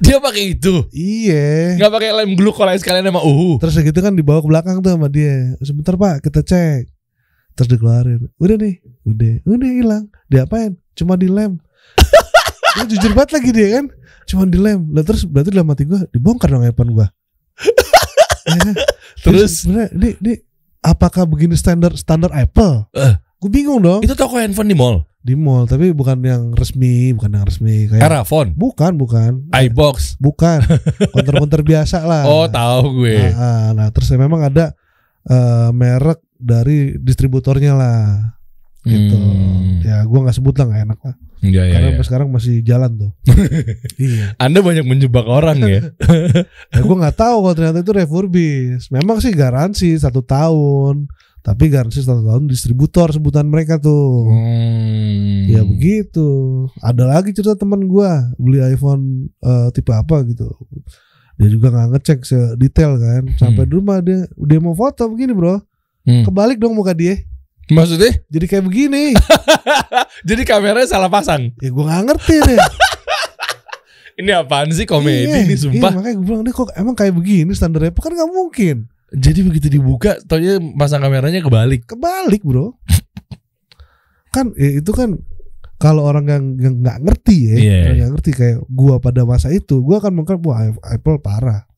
Dia 0.04 0.20
pakai 0.20 0.52
itu. 0.52 0.84
iya 0.92 1.72
Nggak 1.80 1.92
pakai 1.96 2.08
lem 2.12 2.36
glukol 2.36 2.68
aja 2.68 2.76
sekalian 2.76 3.08
sama 3.08 3.24
uhu. 3.24 3.56
Terus 3.56 3.72
gitu 3.80 3.96
kan 4.04 4.12
dibawa 4.12 4.44
ke 4.44 4.48
belakang 4.52 4.84
tuh 4.84 4.92
sama 4.92 5.08
dia. 5.08 5.56
Sebentar 5.64 5.96
pak 5.96 6.28
kita 6.28 6.44
cek. 6.44 6.92
Terus 7.56 7.68
dikeluarin. 7.72 8.28
Udah 8.36 8.60
nih. 8.60 8.84
Udah. 9.08 9.34
Udah 9.48 9.70
hilang. 9.72 10.04
Diapain? 10.28 10.76
Cuma 10.92 11.16
dilem. 11.16 11.56
dia 12.76 12.84
jujur 12.92 13.16
banget 13.16 13.40
lagi 13.40 13.50
dia 13.56 13.80
kan. 13.80 13.88
Cuma 14.28 14.44
dilem. 14.44 14.92
Lah 14.92 15.08
terus 15.08 15.24
berarti 15.24 15.56
dalam 15.56 15.72
hati 15.72 15.88
gue 15.88 16.04
dibongkar 16.12 16.52
dong 16.52 16.68
handphone 16.68 16.92
gue. 16.92 17.06
Terus? 19.24 19.64
sebenarnya 19.64 19.88
ini, 19.96 20.08
ini 20.20 20.32
apakah 20.84 21.24
begini 21.24 21.56
standar 21.56 21.96
standar 21.96 22.28
Apple? 22.36 22.92
Eh. 22.92 23.16
Gue 23.40 23.48
bingung 23.48 23.80
dong. 23.80 24.04
Itu 24.04 24.12
toko 24.12 24.36
handphone 24.36 24.68
di 24.68 24.76
mall. 24.76 25.07
Di 25.18 25.34
mall 25.34 25.66
tapi 25.66 25.90
bukan 25.90 26.22
yang 26.22 26.54
resmi, 26.54 27.10
bukan 27.12 27.34
yang 27.34 27.44
resmi 27.44 27.90
kayak 27.90 28.06
Erafon. 28.06 28.54
bukan 28.54 28.94
bukan 28.94 29.50
iBox. 29.50 30.16
bukan 30.22 30.62
konter-konter 31.14 31.66
biasa 31.66 32.06
lah 32.06 32.22
Oh 32.24 32.46
tahu 32.46 33.02
gue. 33.02 33.18
Nah, 33.18 33.34
ah, 33.36 33.68
nah, 33.74 33.88
terus 33.90 34.08
memang 34.14 34.46
ada 34.46 34.72
eh, 35.26 35.68
merek 35.74 36.22
dari 36.38 36.94
distributornya 37.02 37.74
lah 37.74 37.98
gitu. 38.86 39.16
Hmm. 39.18 39.82
Ya 39.82 40.06
gua 40.06 40.24
nggak 40.26 40.36
sebut 40.38 40.54
lah 40.56 40.64
nggak 40.70 40.82
enak 40.88 41.00
lah. 41.02 41.14
Iya 41.38 41.62
iya. 41.70 41.74
Karena 41.74 41.88
sampai 41.94 42.06
sekarang 42.06 42.28
masih 42.30 42.54
jalan 42.62 42.90
tuh. 42.98 43.10
iya. 44.00 44.34
Anda 44.38 44.62
banyak 44.62 44.86
menjebak 44.86 45.26
orang 45.26 45.58
ya. 45.66 45.80
Ya 46.74 46.80
gua 46.86 46.96
nggak 47.06 47.18
tahu 47.18 47.36
kalau 47.44 47.54
ternyata 47.54 47.78
itu 47.82 47.92
refurbish. 47.92 48.88
Memang 48.94 49.18
sih 49.18 49.34
garansi 49.34 49.98
satu 49.98 50.22
tahun. 50.22 51.10
Tapi 51.48 51.72
garansi 51.72 52.04
satu 52.04 52.20
tahun 52.20 52.44
distributor 52.44 53.08
sebutan 53.08 53.48
mereka 53.48 53.80
tuh. 53.80 54.28
Hmm. 54.28 55.48
Ya 55.48 55.64
begitu. 55.64 56.28
Ada 56.78 57.08
lagi 57.08 57.32
cerita 57.32 57.56
teman 57.56 57.88
gua 57.88 58.28
beli 58.36 58.60
iPhone 58.60 59.32
eh, 59.40 59.68
tipe 59.72 59.88
apa 59.88 60.20
gitu. 60.28 60.44
Dia 61.40 61.48
juga 61.48 61.72
nggak 61.72 61.88
ngecek 61.96 62.18
sedetail 62.20 63.00
kan. 63.00 63.22
Sampai 63.40 63.64
Hmm. 63.64 63.70
di 63.70 63.74
rumah 63.74 63.96
dia 63.98 64.28
dia 64.28 64.60
mau 64.60 64.76
foto 64.76 65.08
begini 65.08 65.32
bro. 65.32 65.56
Hmm. 66.04 66.28
Kebalik 66.28 66.60
dong 66.60 66.76
muka 66.76 66.92
dia. 66.92 67.16
Maksudnya? 67.68 68.20
Jadi 68.28 68.44
kayak 68.44 68.64
begini. 68.64 69.16
Jadi 70.28 70.42
kameranya 70.44 70.84
salah 70.84 71.08
pasang. 71.08 71.52
ya 71.56 71.68
gue 71.68 71.84
nggak 71.84 72.04
ngerti 72.06 72.36
deh. 72.44 72.60
Ini 74.18 74.34
apaan 74.34 74.66
sih 74.74 74.82
komedi 74.82 75.30
Iya, 75.30 75.46
nih 75.46 75.54
sumpah. 75.54 75.78
Iya, 75.78 75.94
makanya 75.94 76.14
gue 76.18 76.26
bilang 76.26 76.42
ini 76.42 76.50
kok 76.50 76.68
emang 76.74 76.92
kayak 76.92 77.14
begini 77.14 77.54
standar 77.54 77.86
Apple 77.86 78.02
kan 78.02 78.10
nggak 78.10 78.26
mungkin. 78.28 78.76
Jadi 79.08 79.40
begitu 79.40 79.72
dibuka, 79.72 80.20
taunya 80.28 80.60
pasang 80.76 81.00
kameranya 81.00 81.40
kebalik. 81.40 81.88
Kebalik 81.88 82.44
bro. 82.44 82.76
kan 84.34 84.52
ya 84.60 84.84
itu 84.84 84.92
kan 84.92 85.16
kalau 85.80 86.04
orang 86.04 86.26
yang 86.28 86.44
yang 86.60 86.74
nggak 86.84 86.98
ngerti 87.06 87.36
ya, 87.48 87.56
Iya. 87.56 87.78
orang 87.88 87.98
yang 87.98 88.10
ngerti 88.18 88.30
kayak 88.36 88.58
gua 88.68 89.00
pada 89.00 89.24
masa 89.24 89.48
itu, 89.48 89.80
gua 89.80 90.02
akan 90.02 90.12
mengklaim 90.20 90.42
wah 90.44 90.74
Apple 90.84 91.22
parah. 91.24 91.68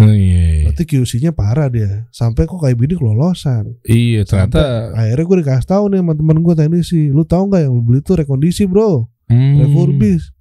Oh, 0.00 0.08
iya. 0.08 0.72
Berarti 0.72 0.88
QC-nya 0.88 1.36
parah 1.36 1.68
dia. 1.68 2.08
Sampai 2.08 2.48
kok 2.48 2.56
kayak 2.56 2.80
begini 2.80 2.96
kelolosan. 2.96 3.76
Iya 3.84 4.24
ternyata 4.24 4.96
Akhirnya 4.96 5.24
gue 5.28 5.36
dikasih 5.44 5.68
tahu 5.68 5.84
nih 5.92 6.00
sama 6.00 6.12
temen 6.16 6.38
gue 6.40 6.54
teknisi, 6.56 7.02
lu 7.12 7.28
tahu 7.28 7.52
nggak 7.52 7.68
yang 7.68 7.72
lu 7.76 7.82
beli 7.84 8.00
itu 8.00 8.12
rekondisi 8.16 8.64
bro, 8.64 9.04
hmm. 9.28 9.60
refurbish. 9.60 10.32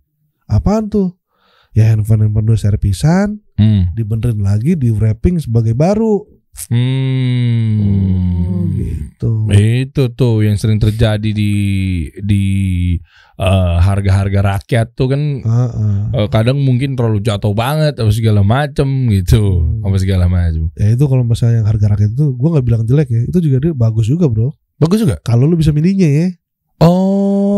Apaan 0.48 0.88
tuh? 0.88 1.20
Ya 1.76 1.91
handphone 1.91 2.28
handphone 2.28 2.48
dua 2.48 2.60
servisan, 2.60 3.44
Hmm. 3.62 3.93
dibenerin 3.93 4.41
lagi, 4.41 4.74
di 4.74 4.89
wrapping 4.89 5.38
sebagai 5.38 5.78
baru. 5.78 6.26
Hmm. 6.67 8.76
gitu. 8.76 9.47
Itu 9.52 10.12
tuh 10.12 10.43
yang 10.43 10.60
sering 10.60 10.82
terjadi 10.82 11.30
di 11.32 11.54
di 12.19 12.43
eh, 13.38 13.76
harga-harga 13.80 14.39
rakyat 14.58 14.88
tuh 14.93 15.08
kan 15.10 15.21
Heeh. 15.41 15.97
eh, 16.13 16.28
kadang 16.30 16.60
mungkin 16.60 16.93
terlalu 16.93 17.24
jatuh 17.24 17.56
banget 17.56 17.97
apa 17.97 18.12
segala 18.12 18.41
macem 18.43 19.08
gitu, 19.10 19.63
Hmm. 19.63 19.86
apa 19.88 19.95
segala 19.97 20.26
macem. 20.28 20.69
Ya 20.76 20.91
itu 20.91 21.06
kalau 21.08 21.24
misalnya 21.24 21.63
yang 21.63 21.67
harga 21.69 21.86
rakyat 21.88 22.12
itu, 22.13 22.26
gue 22.36 22.50
nggak 22.52 22.65
bilang 22.65 22.84
jelek 22.86 23.10
ya. 23.10 23.21
Itu 23.26 23.38
juga 23.39 23.58
dia 23.62 23.74
bagus 23.74 24.06
juga 24.06 24.28
bro. 24.28 24.52
Bagus 24.76 25.02
juga. 25.02 25.21
Kalau 25.21 25.45
lu 25.45 25.56
bisa 25.56 25.69
milihnya 25.69 26.10
ya. 26.10 26.28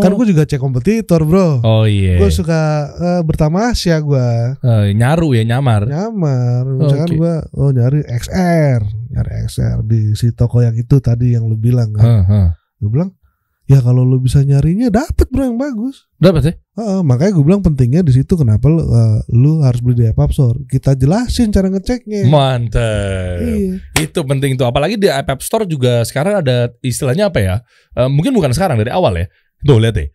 Oh. 0.04 0.12
Kan 0.12 0.20
gue 0.20 0.28
juga 0.36 0.44
cek 0.44 0.60
kompetitor 0.60 1.24
bro. 1.24 1.64
Oh 1.64 1.88
iya. 1.88 2.20
Gue 2.20 2.28
suka 2.28 2.92
eh, 2.92 3.22
bertamasya 3.24 4.04
gue. 4.04 4.28
Eh, 4.60 4.92
nyaru 4.92 5.32
ya 5.32 5.48
nyamar. 5.48 5.88
Nyamar. 5.88 6.68
Misalkan 6.68 7.08
Oke. 7.08 7.20
gue 7.24 7.34
oh 7.56 7.72
nyari 7.72 8.04
XR, 8.04 8.84
nyari 9.16 9.32
XR 9.48 9.80
di 9.88 10.12
si 10.20 10.36
toko 10.36 10.60
yang 10.60 10.76
itu 10.76 11.00
tadi 11.00 11.40
yang 11.40 11.48
lu 11.48 11.56
bilang 11.56 11.96
kan. 11.96 12.04
Heeh, 12.04 12.24
heeh. 12.28 12.50
Gue 12.84 12.92
bilang, 12.92 13.16
ya 13.64 13.80
kalau 13.80 14.04
lu 14.04 14.20
bisa 14.20 14.44
nyarinya 14.44 14.92
dapet 14.92 15.32
bro 15.32 15.48
yang 15.48 15.56
bagus. 15.56 16.12
Dapat 16.20 16.42
ya? 16.44 16.54
Heeh, 16.74 17.00
makanya 17.00 17.32
gue 17.40 17.46
bilang 17.48 17.64
pentingnya 17.64 18.04
di 18.04 18.12
situ 18.12 18.36
kenapa 18.36 18.68
lu, 18.68 18.84
eh, 18.84 19.20
lu 19.32 19.64
harus 19.64 19.80
beli 19.80 20.04
di 20.04 20.06
App 20.12 20.36
Store. 20.36 20.60
Kita 20.68 21.00
jelasin 21.00 21.56
cara 21.56 21.72
ngeceknya. 21.72 22.28
Mantap. 22.28 23.40
Iya. 23.40 23.80
Itu 24.04 24.20
penting 24.28 24.60
tuh. 24.60 24.68
Apalagi 24.68 25.00
di 25.00 25.08
App 25.08 25.40
Store 25.40 25.64
juga 25.64 26.04
sekarang 26.04 26.44
ada 26.44 26.76
istilahnya 26.84 27.32
apa 27.32 27.40
ya? 27.40 27.56
Eh, 27.96 28.10
mungkin 28.12 28.36
bukan 28.36 28.52
sekarang 28.52 28.76
dari 28.76 28.92
awal 28.92 29.16
ya. 29.16 29.28
Tuh 29.64 29.80
lihat 29.80 29.96
deh. 29.96 30.10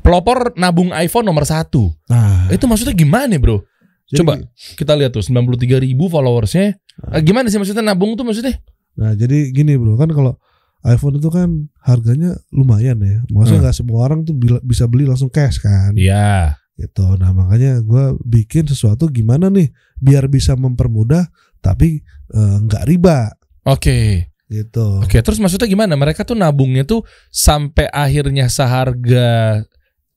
Pelopor 0.00 0.56
nabung 0.56 0.90
iPhone 0.90 1.26
nomor 1.26 1.44
satu. 1.44 1.92
Nah, 2.08 2.48
Itu 2.48 2.64
maksudnya 2.64 2.94
gimana 2.94 3.36
bro? 3.36 3.60
jadi- 4.06 4.18
Coba 4.18 4.32
kita 4.74 4.92
lihat 4.96 5.12
tuh 5.12 5.22
93 5.22 5.76
ribu 5.78 6.08
followersnya. 6.08 6.74
Eh, 7.12 7.22
gimana 7.22 7.46
sih 7.46 7.56
maksudnya 7.56 7.84
nabung 7.84 8.16
tuh 8.16 8.24
maksudnya? 8.24 8.56
Nah, 8.96 9.14
jadi 9.14 9.50
gini 9.50 9.76
bro, 9.76 9.94
kan 9.94 10.08
kalau 10.08 10.34
iPhone 10.82 11.16
itu 11.16 11.28
kan 11.28 11.68
harganya 11.78 12.32
lumayan 12.48 12.96
ya. 12.98 13.20
Maksudnya 13.28 13.60
Hmm. 13.60 13.64
nggak 13.68 13.76
semua 13.76 13.98
orang 14.02 14.24
tuh 14.24 14.32
bisa 14.60 14.88
beli 14.88 15.04
langsung 15.04 15.28
cash 15.28 15.60
kan. 15.60 15.92
Iya. 15.92 16.56
Gitu. 16.74 17.04
Nah, 17.20 17.30
makanya 17.30 17.84
gua 17.84 18.16
bikin 18.18 18.64
sesuatu 18.64 19.04
gimana 19.06 19.52
nih 19.52 19.68
biar 19.96 20.24
bisa 20.26 20.56
mempermudah 20.56 21.28
tapi 21.60 22.00
eh, 22.30 22.56
nggak 22.62 22.86
riba 22.86 23.36
Oke. 23.68 24.29
Gitu. 24.50 24.98
Oke, 25.00 25.22
terus 25.22 25.38
maksudnya 25.38 25.70
gimana? 25.70 25.94
Mereka 25.94 26.26
tuh 26.26 26.34
nabungnya 26.34 26.82
tuh 26.82 27.06
sampai 27.30 27.86
akhirnya 27.86 28.50
seharga 28.50 29.62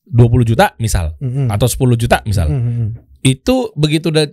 20 0.04 0.50
juta 0.50 0.74
misal 0.82 1.15
Mm-mm. 1.22 1.48
atau 1.48 1.69
10 1.69 1.96
juta 1.96 2.19
misal. 2.26 2.50
Mm-mm. 2.52 2.98
Itu 3.24 3.72
begitu 3.78 4.12
udah 4.12 4.28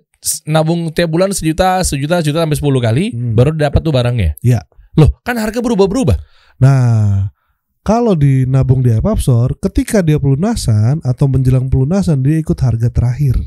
nabung 0.49 0.91
tiap 0.91 1.13
bulan 1.13 1.31
sejuta, 1.31 1.81
sejuta, 1.87 2.21
sejuta 2.25 2.43
sampai 2.43 2.59
10 2.59 2.81
kali 2.83 3.05
Hmm. 3.13 3.33
baru 3.37 3.55
dapat 3.55 3.81
tuh 3.81 3.93
barangnya. 3.95 4.35
Iya. 4.43 4.65
Loh, 4.99 5.23
kan 5.23 5.39
harga 5.39 5.63
berubah-berubah. 5.63 6.19
Nah, 6.61 7.31
kalau 7.81 8.13
di 8.19 8.45
nabung 8.45 8.83
di 8.83 8.91
App 8.93 9.07
Store, 9.23 9.55
ketika 9.57 10.03
dia 10.03 10.19
pelunasan 10.21 11.01
atau 11.01 11.25
menjelang 11.31 11.71
pelunasan 11.71 12.21
dia 12.21 12.37
ikut 12.37 12.59
harga 12.59 12.91
terakhir. 12.91 13.39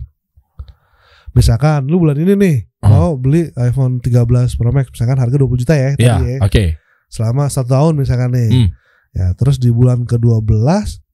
Misalkan 1.33 1.89
lu 1.89 1.97
bulan 1.99 2.17
ini 2.17 2.33
nih 2.37 2.57
Oh. 2.83 2.89
mau 2.91 3.09
beli 3.15 3.47
iPhone 3.55 4.03
13 4.03 4.27
Pro 4.59 4.67
Max 4.75 4.91
misalkan 4.91 5.15
harga 5.15 5.39
20 5.39 5.55
juta 5.55 5.71
ya 5.71 5.95
Iya, 5.95 6.19
tadi 6.19 6.35
ya. 6.35 6.39
oke. 6.43 6.63
Selama 7.07 7.47
satu 7.47 7.71
tahun 7.71 7.93
misalkan 7.95 8.35
nih. 8.35 8.49
Hmm. 8.51 8.67
Ya, 9.13 9.31
terus 9.37 9.55
di 9.55 9.71
bulan 9.71 10.03
ke-12 10.03 10.51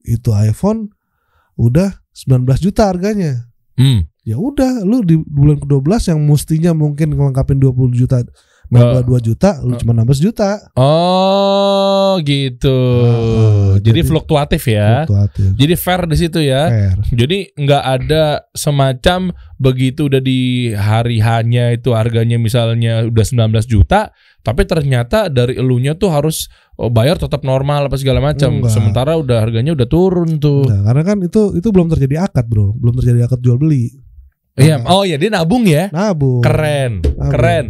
itu 0.08 0.30
iPhone 0.34 0.90
udah 1.54 2.02
19 2.10 2.58
juta 2.58 2.90
harganya. 2.90 3.52
Hmm. 3.78 4.08
Ya 4.26 4.42
udah, 4.42 4.82
lu 4.82 5.06
di 5.06 5.20
bulan 5.20 5.60
ke-12 5.60 6.10
yang 6.10 6.20
mestinya 6.26 6.72
mungkin 6.74 7.14
ngelengkapin 7.14 7.60
20 7.60 7.94
juta 7.94 8.24
nambah 8.72 9.02
2 9.02 9.20
juta, 9.20 9.50
lu 9.66 9.74
Oh. 9.74 9.80
cuma 9.82 9.98
nambah 9.98 10.14
sejuta. 10.14 10.70
Oh, 10.78 12.22
gitu. 12.22 12.78
Ah, 13.02 13.76
jadi, 13.82 14.02
jadi- 14.02 14.08
fluktuatif 14.08 14.62
ya. 14.66 15.04
Fluktuatif. 15.06 15.50
Jadi 15.58 15.74
fair 15.74 16.02
di 16.06 16.16
situ 16.16 16.40
ya. 16.40 16.64
Fair. 16.70 16.96
Jadi 17.10 17.38
nggak 17.56 17.84
ada 17.84 18.24
semacam 18.54 19.34
begitu 19.58 20.08
udah 20.08 20.22
di 20.22 20.72
hari 20.72 21.20
hanya 21.20 21.74
itu 21.74 21.92
harganya 21.92 22.38
misalnya 22.38 23.04
udah 23.04 23.26
19 23.26 23.66
juta, 23.66 24.14
tapi 24.40 24.64
ternyata 24.64 25.28
dari 25.28 25.58
elunya 25.58 25.98
tuh 25.98 26.14
harus 26.14 26.48
oh, 26.78 26.88
bayar 26.88 27.18
tetap 27.18 27.42
normal 27.42 27.90
apa 27.90 27.98
segala 27.98 28.22
macam. 28.22 28.62
Enggak. 28.62 28.72
Sementara 28.72 29.18
udah 29.18 29.42
harganya 29.42 29.74
udah 29.74 29.88
turun 29.90 30.38
tuh. 30.38 30.70
Nah, 30.70 30.86
karena 30.86 31.04
kan 31.04 31.18
itu 31.20 31.58
itu 31.58 31.68
belum 31.74 31.90
terjadi 31.90 32.30
akad, 32.30 32.46
Bro. 32.46 32.78
Belum 32.78 32.94
terjadi 32.96 33.26
akad 33.26 33.42
jual 33.42 33.58
beli. 33.58 33.92
Iya, 34.60 34.84
oh 34.92 35.08
ya 35.08 35.16
dia 35.16 35.32
nabung 35.32 35.64
ya. 35.64 35.88
Nabung. 35.88 36.44
Keren, 36.44 37.00
Nabung. 37.00 37.32
keren. 37.32 37.66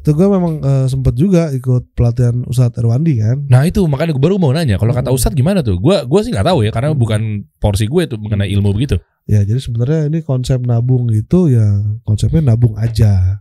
Itu 0.00 0.16
gue 0.16 0.26
memang 0.26 0.64
eh, 0.64 0.86
sempet 0.88 1.12
juga 1.12 1.52
ikut 1.52 1.92
pelatihan 1.92 2.40
Ustadz 2.44 2.80
Erwandi 2.80 3.20
kan. 3.20 3.44
Nah 3.46 3.68
itu 3.68 3.84
makanya 3.84 4.16
gue 4.16 4.22
baru 4.24 4.40
mau 4.40 4.48
nanya. 4.48 4.80
Kalau 4.80 4.90
kata 4.90 5.12
Hmm. 5.12 5.16
Ustadz 5.16 5.36
gimana 5.36 5.60
tuh? 5.60 5.76
Gue 5.76 6.00
gua 6.08 6.20
sih 6.24 6.32
nggak 6.32 6.48
tahu 6.48 6.64
ya 6.64 6.72
karena 6.72 6.92
Hmm. 6.92 6.98
bukan 6.98 7.20
porsi 7.60 7.84
gue 7.84 8.08
tuh 8.08 8.16
mengenai 8.16 8.48
ilmu 8.48 8.72
begitu. 8.72 8.96
Ya, 9.28 9.44
jadi 9.44 9.60
sebenarnya 9.60 10.08
ini 10.08 10.24
konsep 10.24 10.58
nabung 10.64 11.12
itu 11.12 11.52
ya 11.52 11.84
konsepnya 12.02 12.40
nabung 12.42 12.74
aja. 12.74 13.38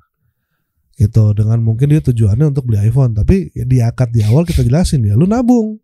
Gitu 0.94 1.32
dengan 1.32 1.64
mungkin 1.64 1.88
dia 1.88 2.04
tujuannya 2.04 2.52
untuk 2.52 2.68
beli 2.68 2.84
iPhone, 2.84 3.16
tapi 3.16 3.48
ya 3.56 3.64
di 3.64 3.80
akad 3.80 4.12
di 4.12 4.20
awal 4.20 4.44
kita 4.44 4.60
jelasin 4.62 5.00
ya, 5.02 5.16
lu 5.16 5.24
nabung. 5.24 5.80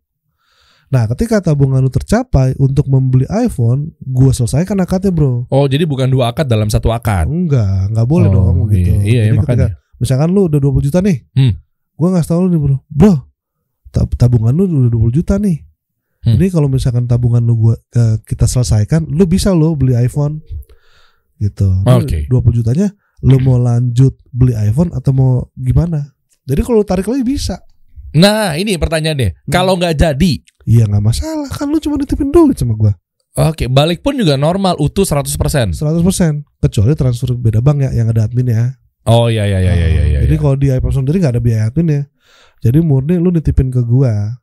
Nah, 0.86 1.08
ketika 1.10 1.42
tabungan 1.42 1.82
lu 1.82 1.90
tercapai 1.90 2.54
untuk 2.60 2.86
membeli 2.86 3.24
iPhone, 3.26 3.90
gua 3.98 4.30
selesaikan 4.30 4.78
akadnya, 4.78 5.10
Bro. 5.10 5.48
Oh 5.50 5.66
jadi 5.66 5.82
bukan 5.82 6.06
dua 6.06 6.30
akad 6.30 6.46
dalam 6.46 6.68
satu 6.68 6.92
akad. 6.92 7.26
Enggak, 7.26 7.90
enggak 7.90 8.06
boleh 8.06 8.28
Oh, 8.28 8.34
dong 8.36 8.56
gitu. 8.70 8.92
Iya, 8.92 9.02
iya, 9.02 9.22
Jadi 9.32 9.38
makanya. 9.40 9.68
Misalkan 9.96 10.30
lu 10.30 10.46
udah 10.46 10.58
20 10.58 10.86
juta 10.86 10.98
nih. 11.00 11.24
Hmm. 11.32 11.52
Gua 11.96 12.12
ngasih 12.12 12.28
tau 12.28 12.40
lu 12.44 12.48
nih, 12.50 12.60
Bro. 12.60 12.76
Bro, 12.86 13.14
tab- 13.88 14.12
tabungan 14.14 14.52
lu 14.52 14.64
udah 14.68 14.90
20 14.92 15.16
juta 15.16 15.36
nih. 15.36 15.64
Hmm. 16.22 16.36
Ini 16.36 16.46
kalau 16.50 16.66
misalkan 16.66 17.06
tabungan 17.06 17.40
lu 17.40 17.54
gua 17.56 17.74
eh, 17.74 18.18
kita 18.22 18.44
selesaikan, 18.44 19.06
lu 19.06 19.24
bisa 19.24 19.54
lo 19.54 19.72
beli 19.74 19.94
iPhone. 19.94 20.42
Gitu. 21.36 21.68
Lu 21.68 21.96
Oke. 22.00 22.24
20 22.28 22.58
jutanya 22.58 22.88
lu 23.24 23.40
mau 23.40 23.56
lanjut 23.56 24.12
beli 24.28 24.52
iPhone 24.52 24.92
atau 24.92 25.12
mau 25.12 25.32
gimana? 25.56 26.12
Jadi 26.44 26.60
kalau 26.60 26.84
tarik 26.84 27.08
lagi 27.08 27.24
bisa. 27.24 27.56
Nah 28.12 28.56
ini 28.56 28.76
pertanyaannya. 28.76 29.48
Hmm. 29.48 29.52
Kalau 29.52 29.76
nggak 29.76 29.96
jadi, 29.96 30.32
Iya 30.66 30.84
nggak 30.90 31.04
masalah, 31.04 31.46
kan 31.48 31.70
lu 31.70 31.78
cuma 31.78 31.94
nitipin 31.94 32.28
duit 32.28 32.58
sama 32.58 32.74
gua. 32.74 32.92
oke 33.36 33.68
balik 33.68 34.00
pun 34.00 34.16
juga 34.16 34.34
normal 34.34 34.80
utuh 34.80 35.04
100%. 35.04 35.76
100% 35.76 35.76
kecuali 36.58 36.92
transfer 36.96 37.36
beda 37.36 37.60
bank 37.60 37.84
ya 37.84 37.90
yang 37.92 38.08
ada 38.08 38.24
admin 38.24 38.48
ya. 38.48 38.72
Oh 39.06 39.30
iya 39.30 39.46
iya 39.46 39.58
iya 39.62 39.74
iya 39.74 39.88
iya. 39.88 40.04
iya. 40.10 40.18
Jadi 40.26 40.34
kalau 40.38 40.56
di 40.58 40.68
iPhone 40.74 40.94
sendiri 40.94 41.22
nggak 41.22 41.34
ada 41.38 41.42
biaya 41.42 41.70
admin 41.70 41.88
ya. 41.88 42.02
Jadi 42.66 42.78
murni 42.82 43.18
lu 43.22 43.30
nitipin 43.30 43.70
ke 43.70 43.82
gua. 43.86 44.42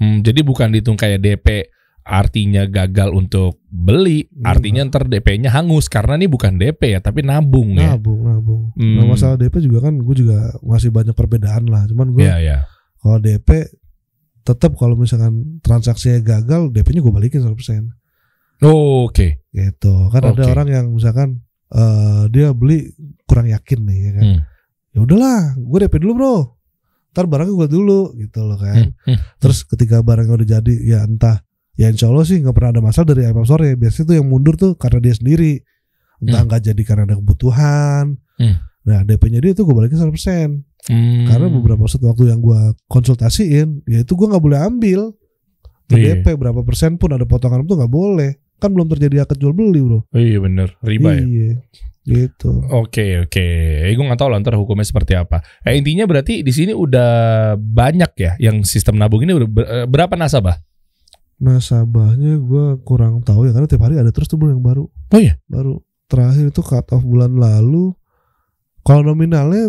Hmm, 0.00 0.24
jadi 0.24 0.40
bukan 0.40 0.72
dihitung 0.72 0.96
kayak 0.96 1.20
DP 1.20 1.68
artinya 2.00 2.64
gagal 2.64 3.12
untuk 3.12 3.60
beli, 3.68 4.26
artinya 4.42 4.82
ntar 4.88 5.06
DP-nya 5.06 5.52
hangus 5.52 5.86
karena 5.86 6.16
ini 6.16 6.26
bukan 6.26 6.56
DP 6.56 6.96
ya, 6.96 7.00
tapi 7.04 7.20
nabung 7.20 7.76
ya. 7.76 7.94
Nabung, 7.94 8.24
nabung. 8.24 8.72
Hmm. 8.74 8.96
Nah, 8.98 9.04
masalah 9.14 9.36
DP 9.36 9.60
juga 9.60 9.86
kan 9.86 10.00
gue 10.00 10.16
juga 10.16 10.56
masih 10.64 10.90
banyak 10.90 11.12
perbedaan 11.12 11.68
lah. 11.68 11.84
Cuman 11.86 12.10
gue 12.16 12.24
Iya 12.24 12.36
iya. 12.40 12.58
kalau 12.98 13.20
DP 13.20 13.68
tetap 14.42 14.72
kalau 14.80 14.96
misalkan 14.96 15.60
transaksinya 15.60 16.18
gagal, 16.24 16.72
DP-nya 16.72 17.04
gue 17.04 17.12
balikin 17.12 17.44
100%. 17.44 17.92
Oh, 18.64 19.06
Oke. 19.08 19.44
Gitu. 19.52 19.94
Kan 20.08 20.22
ada 20.24 20.42
Oke. 20.44 20.50
orang 20.50 20.68
yang 20.68 20.86
misalkan 20.92 21.44
eh, 21.70 22.22
dia 22.28 22.50
beli 22.50 22.90
kurang 23.24 23.46
yakin 23.46 23.78
nih 23.86 23.98
ya 24.00 24.12
kan. 24.14 24.24
Hmm. 24.26 24.40
Ya 24.90 24.98
udahlah, 25.06 25.40
gue 25.54 25.78
DP 25.86 25.94
dulu, 26.02 26.12
Bro. 26.18 26.36
Ntar 27.10 27.26
barangnya 27.26 27.54
gue 27.54 27.68
dulu 27.70 28.00
gitu 28.14 28.40
loh 28.42 28.58
kan. 28.58 28.90
Hmm, 28.90 29.14
hmm. 29.14 29.18
Terus 29.38 29.66
ketika 29.66 29.98
barangnya 30.02 30.34
udah 30.34 30.48
jadi 30.58 30.74
ya 30.82 30.98
entah 31.02 31.42
ya 31.74 31.90
insya 31.90 32.06
Allah 32.06 32.22
sih 32.22 32.38
nggak 32.38 32.54
pernah 32.54 32.70
ada 32.74 32.82
masalah 32.82 33.14
dari 33.14 33.26
Store 33.26 33.66
ya. 33.66 33.74
Biasanya 33.74 34.04
tuh 34.06 34.16
yang 34.18 34.26
mundur 34.26 34.54
tuh 34.54 34.74
karena 34.74 34.98
dia 34.98 35.14
sendiri. 35.14 35.62
Entah 36.20 36.42
Hmm. 36.42 36.46
nggak 36.50 36.60
jadi 36.70 36.82
karena 36.86 37.02
ada 37.10 37.16
kebutuhan. 37.18 38.18
Hmm. 38.38 38.54
Nah 38.80 39.04
DP-nya 39.04 39.40
dia 39.40 39.52
tuh 39.52 39.66
gue 39.68 39.74
balikin 39.74 39.98
100% 39.98 40.66
Hmm. 40.88 41.28
Karena 41.28 41.52
beberapa 41.52 41.84
set 41.84 42.00
waktu 42.00 42.32
yang 42.32 42.40
gue 42.40 42.56
konsultasiin 42.88 43.84
Ya 43.84 44.00
itu 44.00 44.16
gue 44.16 44.24
nggak 44.24 44.40
boleh 44.40 44.64
ambil 44.64 45.12
Tuh 45.84 46.00
Iya. 46.00 46.24
DP 46.24 46.40
berapa 46.40 46.64
persen 46.64 46.96
pun 46.96 47.12
ada 47.12 47.28
potongan 47.28 47.68
itu 47.68 47.76
nggak 47.76 47.92
boleh 47.92 48.32
Kan 48.60 48.76
belum 48.76 48.92
terjadi 48.92 49.24
akad 49.24 49.40
jual 49.40 49.56
beli 49.56 49.80
bro. 49.80 50.04
Iya 50.12 50.38
bener, 50.44 50.76
riba 50.84 51.16
ya. 51.16 51.24
Iya 51.24 51.50
Gitu. 52.10 52.50
Oke 52.72 53.28
oke, 53.28 53.46
eh, 53.84 53.92
gue 53.92 54.04
nggak 54.04 54.18
tahu 54.18 54.32
lah 54.32 54.40
ntar 54.40 54.56
hukumnya 54.56 54.88
seperti 54.88 55.14
apa. 55.14 55.44
Eh, 55.62 55.76
intinya 55.76 56.08
berarti 56.08 56.40
di 56.40 56.52
sini 56.52 56.72
udah 56.72 57.54
banyak 57.60 58.12
ya 58.16 58.32
yang 58.40 58.64
sistem 58.64 58.96
nabung 58.96 59.20
ini? 59.20 59.36
Udah 59.36 59.48
eh, 59.68 59.86
berapa 59.86 60.16
nasabah? 60.16 60.56
Nasabahnya 61.40 62.36
gue 62.36 62.84
kurang 62.84 63.24
tahu 63.24 63.48
ya 63.48 63.56
Karena 63.56 63.64
tiap 63.64 63.80
hari 63.80 63.96
ada 63.96 64.12
terus 64.12 64.28
tuh 64.28 64.36
bro 64.40 64.48
yang 64.48 64.64
baru. 64.64 64.88
Oh 64.88 65.20
iya? 65.20 65.36
Baru. 65.44 65.84
Terakhir 66.08 66.50
itu 66.50 66.60
cut 66.64 66.88
off 66.90 67.04
bulan 67.04 67.36
lalu. 67.36 67.92
Kalau 68.80 69.04
nominalnya 69.04 69.68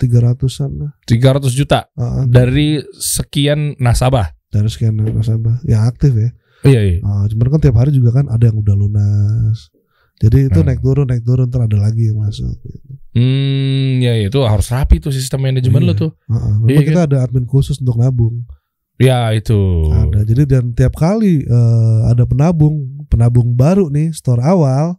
tiga 0.00 0.24
ratusan 0.24 0.70
lah. 0.78 0.90
300 1.04 1.52
juta? 1.52 1.90
Ah, 1.92 2.22
ah, 2.22 2.24
dari 2.24 2.80
sekian 2.96 3.76
nasabah. 3.76 4.32
dari 4.46 4.72
sekian 4.72 4.96
nasabah. 4.96 5.60
Yang 5.68 5.82
aktif 5.84 6.12
ya 6.16 6.30
Iya 6.66 6.80
iya. 6.82 6.96
Ah, 7.00 7.24
cuman 7.26 7.46
kan 7.48 7.60
tiap 7.60 7.76
hari 7.76 7.90
juga 7.90 8.10
kan 8.12 8.26
ada 8.26 8.44
yang 8.44 8.56
udah 8.56 8.74
lunas 8.74 9.70
jadi 10.16 10.48
itu 10.48 10.56
Hmm. 10.56 10.66
naik 10.66 10.80
turun 10.80 11.04
naik 11.04 11.22
turun 11.22 11.46
ntar 11.46 11.62
ada 11.62 11.76
lagi 11.76 12.08
yang 12.08 12.18
masuk 12.18 12.56
Hmm, 13.12 13.96
ya 13.98 14.12
itu 14.18 14.38
harus 14.42 14.68
rapi 14.68 14.96
tuh 14.96 15.08
sistem 15.08 15.40
manajemen 15.42 15.80
Iya. 15.80 15.88
lo 15.88 15.94
tuh. 15.94 16.10
Heeh, 16.26 16.52
Iya, 16.52 16.60
memang 16.62 16.84
kita 16.84 17.00
ada 17.04 17.16
admin 17.20 17.44
khusus 17.44 17.76
untuk 17.76 17.96
nabung 17.96 18.44
Ya 18.96 19.28
itu. 19.30 19.56
ada 19.90 20.20
jadi 20.22 20.42
dan 20.44 20.72
tiap 20.72 20.92
kali 20.94 21.40
eh, 21.42 22.00
ada 22.06 22.24
penabung 22.24 23.04
penabung 23.06 23.52
baru 23.52 23.88
nih 23.88 24.10
store 24.10 24.40
awal 24.40 24.96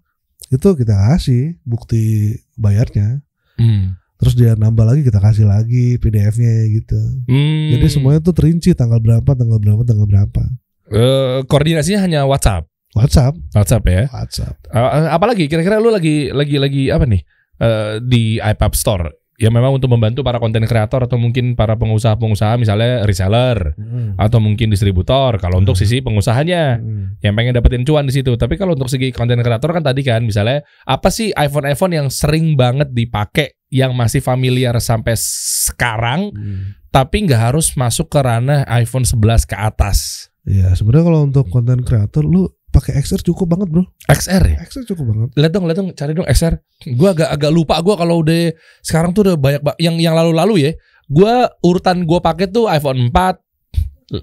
itu 0.47 0.69
kita 0.73 0.93
kasih 0.93 1.57
bukti 1.61 2.33
bayarnya 2.55 3.21
Hmm. 3.55 3.97
terus 4.15 4.33
dia 4.33 4.53
nambah 4.53 4.81
lagi 4.83 5.01
kita 5.01 5.17
kasih 5.17 5.45
lagi 5.45 5.97
PDF-nya 5.97 6.53
gitu 6.71 7.01
Hmm. 7.25 7.69
jadi 7.71 7.85
semuanya 7.87 8.19
tuh 8.19 8.33
terinci 8.33 8.73
tanggal 8.73 8.97
berapa 8.97 9.29
tanggal 9.29 9.57
berapa 9.57 9.81
tanggal 9.83 10.05
berapa 10.05 10.41
Eh, 10.87 11.39
koordinasinya 11.45 11.99
hanya 12.01 12.23
WhatsApp. 12.23 12.65
WhatsApp 12.95 13.35
WhatsApp 13.53 13.83
ya. 13.85 14.03
WhatsApp 14.09 14.55
Eh, 14.67 15.07
apalagi 15.11 15.45
kira-kira 15.45 15.77
lu 15.77 15.91
lagi 15.91 16.31
lagi 16.31 16.55
lagi 16.57 16.83
apa 16.87 17.03
nih? 17.03 17.21
Eh, 17.57 17.93
di 18.01 18.23
iPad 18.37 18.73
Store. 18.73 19.07
ya 19.37 19.53
memang 19.53 19.77
untuk 19.77 19.93
membantu 19.93 20.25
para 20.25 20.41
konten 20.41 20.65
kreator 20.65 21.05
atau 21.05 21.13
mungkin 21.21 21.53
para 21.53 21.77
pengusaha-pengusaha 21.77 22.57
misalnya 22.57 23.05
reseller 23.05 23.77
Hmm. 23.77 24.17
atau 24.17 24.41
mungkin 24.41 24.73
distributor 24.73 25.37
kalau 25.37 25.61
untuk 25.61 25.77
sisi 25.77 26.01
pengusahanya 26.01 26.81
Hmm. 26.81 27.21
yang 27.21 27.37
pengen 27.37 27.53
dapetin 27.53 27.85
cuan 27.85 28.09
di 28.09 28.17
situ. 28.17 28.33
Tapi 28.33 28.57
kalau 28.57 28.73
untuk 28.73 28.89
segi 28.89 29.13
konten 29.13 29.37
kreator 29.37 29.77
kan 29.77 29.85
tadi 29.85 30.01
kan 30.01 30.25
misalnya 30.25 30.65
apa 30.89 31.13
sih 31.13 31.29
iPhone-iPhone 31.37 31.93
yang 31.93 32.09
sering 32.09 32.57
banget 32.57 32.89
dipakai 32.89 33.53
yang 33.69 33.93
masih 33.93 34.25
familiar 34.25 34.73
sampai 34.81 35.13
sekarang 35.13 36.33
Hmm. 36.33 36.73
tapi 36.89 37.29
nggak 37.29 37.53
harus 37.53 37.77
masuk 37.77 38.09
ke 38.09 38.17
ranah 38.17 38.65
iPhone 38.73 39.05
11 39.05 39.45
ke 39.45 39.53
atas. 39.53 40.33
Iya, 40.47 40.71
sebenarnya 40.71 41.05
kalau 41.05 41.19
untuk 41.23 41.45
konten 41.47 41.83
kreator 41.83 42.23
lu 42.23 42.47
pakai 42.69 42.95
XR 42.95 43.19
cukup 43.21 43.47
banget, 43.49 43.67
Bro. 43.67 43.83
XR 44.07 44.43
ya? 44.45 44.57
XR 44.61 44.87
cukup 44.87 45.05
banget. 45.05 45.29
Lihat 45.35 45.51
dong, 45.51 45.65
lihat 45.65 45.77
dong, 45.77 45.89
cari 45.91 46.11
dong 46.13 46.23
XR. 46.25 46.55
Gua 46.93 47.11
agak 47.11 47.29
agak 47.29 47.51
lupa 47.51 47.75
gua 47.79 47.95
kalau 47.95 48.21
udah 48.21 48.55
sekarang 48.79 49.11
tuh 49.11 49.21
udah 49.23 49.35
banyak 49.35 49.59
ba- 49.59 49.75
yang 49.77 49.97
yang 49.97 50.13
lalu-lalu 50.13 50.55
ya. 50.61 50.71
Gua 51.05 51.33
urutan 51.61 52.01
gua 52.01 52.19
pakai 52.19 52.47
tuh 52.47 52.65
iPhone 52.65 53.11
4, 53.11 53.43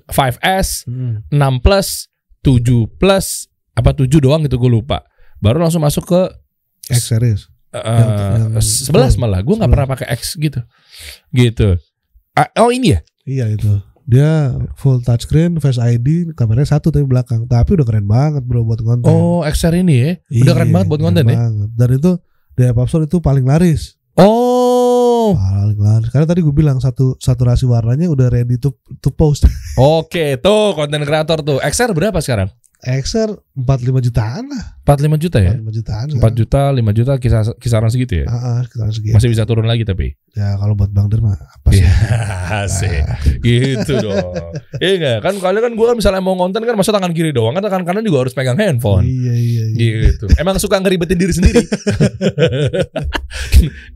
5S, 0.09 0.87
Hmm. 0.87 1.21
6 1.29 1.61
Plus, 1.61 2.09
7 2.41 2.89
Plus, 2.91 3.27
apa 3.73 3.93
7 3.93 4.17
doang 4.19 4.41
gitu 4.41 4.57
gue 4.57 4.71
lupa. 4.71 5.05
Baru 5.39 5.61
langsung 5.61 5.85
masuk 5.85 6.05
ke 6.05 6.21
X 6.89 7.05
series. 7.07 7.41
eh, 7.69 7.83
yang 7.83 8.55
11 8.57 9.19
malah. 9.19 9.43
Gue 9.43 9.57
nggak 9.57 9.67
11. 9.67 9.75
pernah 9.75 9.89
pakai 9.91 10.07
X 10.15 10.39
gitu. 10.39 10.61
Gitu. 11.31 11.75
Ah, 12.33 12.49
oh 12.59 12.71
ini 12.71 12.95
ya? 12.95 13.01
Iya 13.25 13.51
itu. 13.51 13.67
Dia 14.05 14.53
full 14.77 15.01
touchscreen, 15.01 15.57
Face 15.59 15.81
ID, 15.81 16.37
kameranya 16.37 16.77
satu 16.77 16.93
tapi 16.93 17.09
belakang. 17.09 17.49
Tapi 17.49 17.71
udah 17.73 17.87
keren 17.89 18.05
banget, 18.05 18.45
Bro, 18.45 18.69
buat 18.69 18.81
konten. 18.81 19.09
Oh, 19.09 19.41
XR 19.41 19.81
ini 19.81 19.95
ya. 19.97 20.11
Udah 20.45 20.53
keren 20.53 20.69
Iya, 20.69 20.75
banget 20.77 20.87
buat 20.87 21.01
keren 21.01 21.09
konten 21.09 21.25
ya. 21.25 21.37
banget. 21.41 21.69
Dan 21.73 21.89
itu 21.97 22.11
di 22.53 22.63
App 22.63 22.79
Store 22.85 23.05
itu 23.05 23.19
paling 23.19 23.45
laris. 23.45 23.97
Oh. 24.15 25.33
Paling 25.35 25.81
laris. 25.81 26.09
Karena 26.13 26.27
tadi 26.29 26.45
gue 26.45 26.53
bilang 26.53 26.79
satu 26.79 27.17
saturasi 27.17 27.65
warnanya 27.65 28.07
udah 28.07 28.29
ready 28.29 28.61
to 28.61 28.77
to 29.01 29.09
post. 29.09 29.49
Oke, 29.81 30.37
tuh 30.37 30.77
konten 30.77 31.01
kreator 31.03 31.41
tuh. 31.41 31.59
XR 31.59 31.97
berapa 31.97 32.21
sekarang? 32.21 32.53
XR 32.85 33.33
45 33.57 34.07
jutaan 34.07 34.45
lah. 34.45 34.77
45 34.85 35.17
juta 35.25 35.39
ya? 35.41 35.57
45 35.57 35.73
jutaan. 35.81 36.07
4 36.21 36.21
juta, 36.37 36.61
5 36.69 36.93
juta 36.93 37.13
kisar, 37.17 37.43
kisaran 37.57 37.89
segitu 37.89 38.21
ya? 38.21 38.27
Ah, 38.29 38.37
ah, 38.37 38.59
sekitar 38.61 38.93
segitu. 38.93 39.15
Masih 39.17 39.29
bisa 39.33 39.49
turun 39.49 39.65
lagi 39.65 39.89
tapi. 39.89 40.13
Ya 40.37 40.61
kalau 40.61 40.77
buat 40.77 40.93
Bang 40.93 41.09
Der 41.09 41.25
mah 41.25 41.33
apa 41.33 41.69
sih? 41.73 41.81
Iya, 41.81 41.93
asik. 42.69 43.05
gitu 43.41 43.93
dong. 44.05 44.53
Iya 44.77 44.93
enggak? 45.01 45.19
Kan 45.25 45.35
kalian 45.41 45.63
kan 45.65 45.73
gue 45.73 45.87
kan 45.89 45.97
misalnya 45.97 46.21
mau 46.21 46.37
ngonten 46.37 46.61
kan 46.61 46.77
masa 46.77 46.93
tangan 46.93 47.17
kiri 47.17 47.33
doang 47.33 47.57
kan 47.57 47.65
tangan 47.65 47.89
kanan 47.89 48.05
juga 48.05 48.29
harus 48.29 48.37
pegang 48.37 48.61
handphone. 48.61 49.09
Iya 49.09 49.33
iya 49.33 49.65
iya. 49.73 49.89
Gitu. 50.13 50.29
Emang 50.37 50.61
suka 50.61 50.77
ngeribetin 50.77 51.17
diri 51.17 51.33
sendiri. 51.33 51.65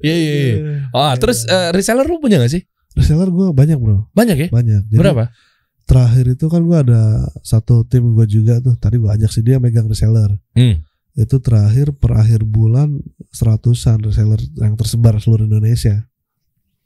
Iya 0.01 0.15
iya 0.17 0.33
iya. 0.33 0.55
Ah, 0.95 1.13
terus 1.19 1.45
eh, 1.45 1.71
reseller 1.75 2.07
lu 2.07 2.19
punya 2.19 2.41
gak 2.41 2.51
sih? 2.51 2.63
reseller 2.97 3.31
gue 3.31 3.55
banyak 3.55 3.79
bro, 3.79 4.11
Banyak 4.11 4.37
ya? 4.37 4.49
banyak. 4.51 4.91
Jadi 4.91 4.99
Berapa? 4.99 5.31
Terakhir 5.89 6.37
itu 6.37 6.47
kan 6.53 6.61
gue 6.69 6.79
ada 6.79 7.25
satu 7.41 7.89
tim 7.89 8.13
gue 8.13 8.29
juga 8.29 8.61
tuh. 8.61 8.77
Tadi 8.77 9.01
gue 9.01 9.09
ajak 9.09 9.33
si 9.33 9.41
dia 9.41 9.57
megang 9.57 9.89
reseller. 9.89 10.37
Hmm. 10.53 10.85
Itu 11.17 11.41
terakhir 11.41 11.97
per 11.97 12.15
akhir 12.21 12.45
bulan 12.45 13.01
seratusan 13.33 14.05
reseller 14.05 14.39
yang 14.61 14.77
tersebar 14.77 15.17
seluruh 15.17 15.49
Indonesia. 15.49 16.05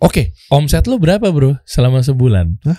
Oke, 0.02 0.34
omset 0.50 0.86
lu 0.90 0.98
berapa 0.98 1.30
bro 1.30 1.58
selama 1.62 2.02
sebulan? 2.02 2.58
Hah? 2.66 2.78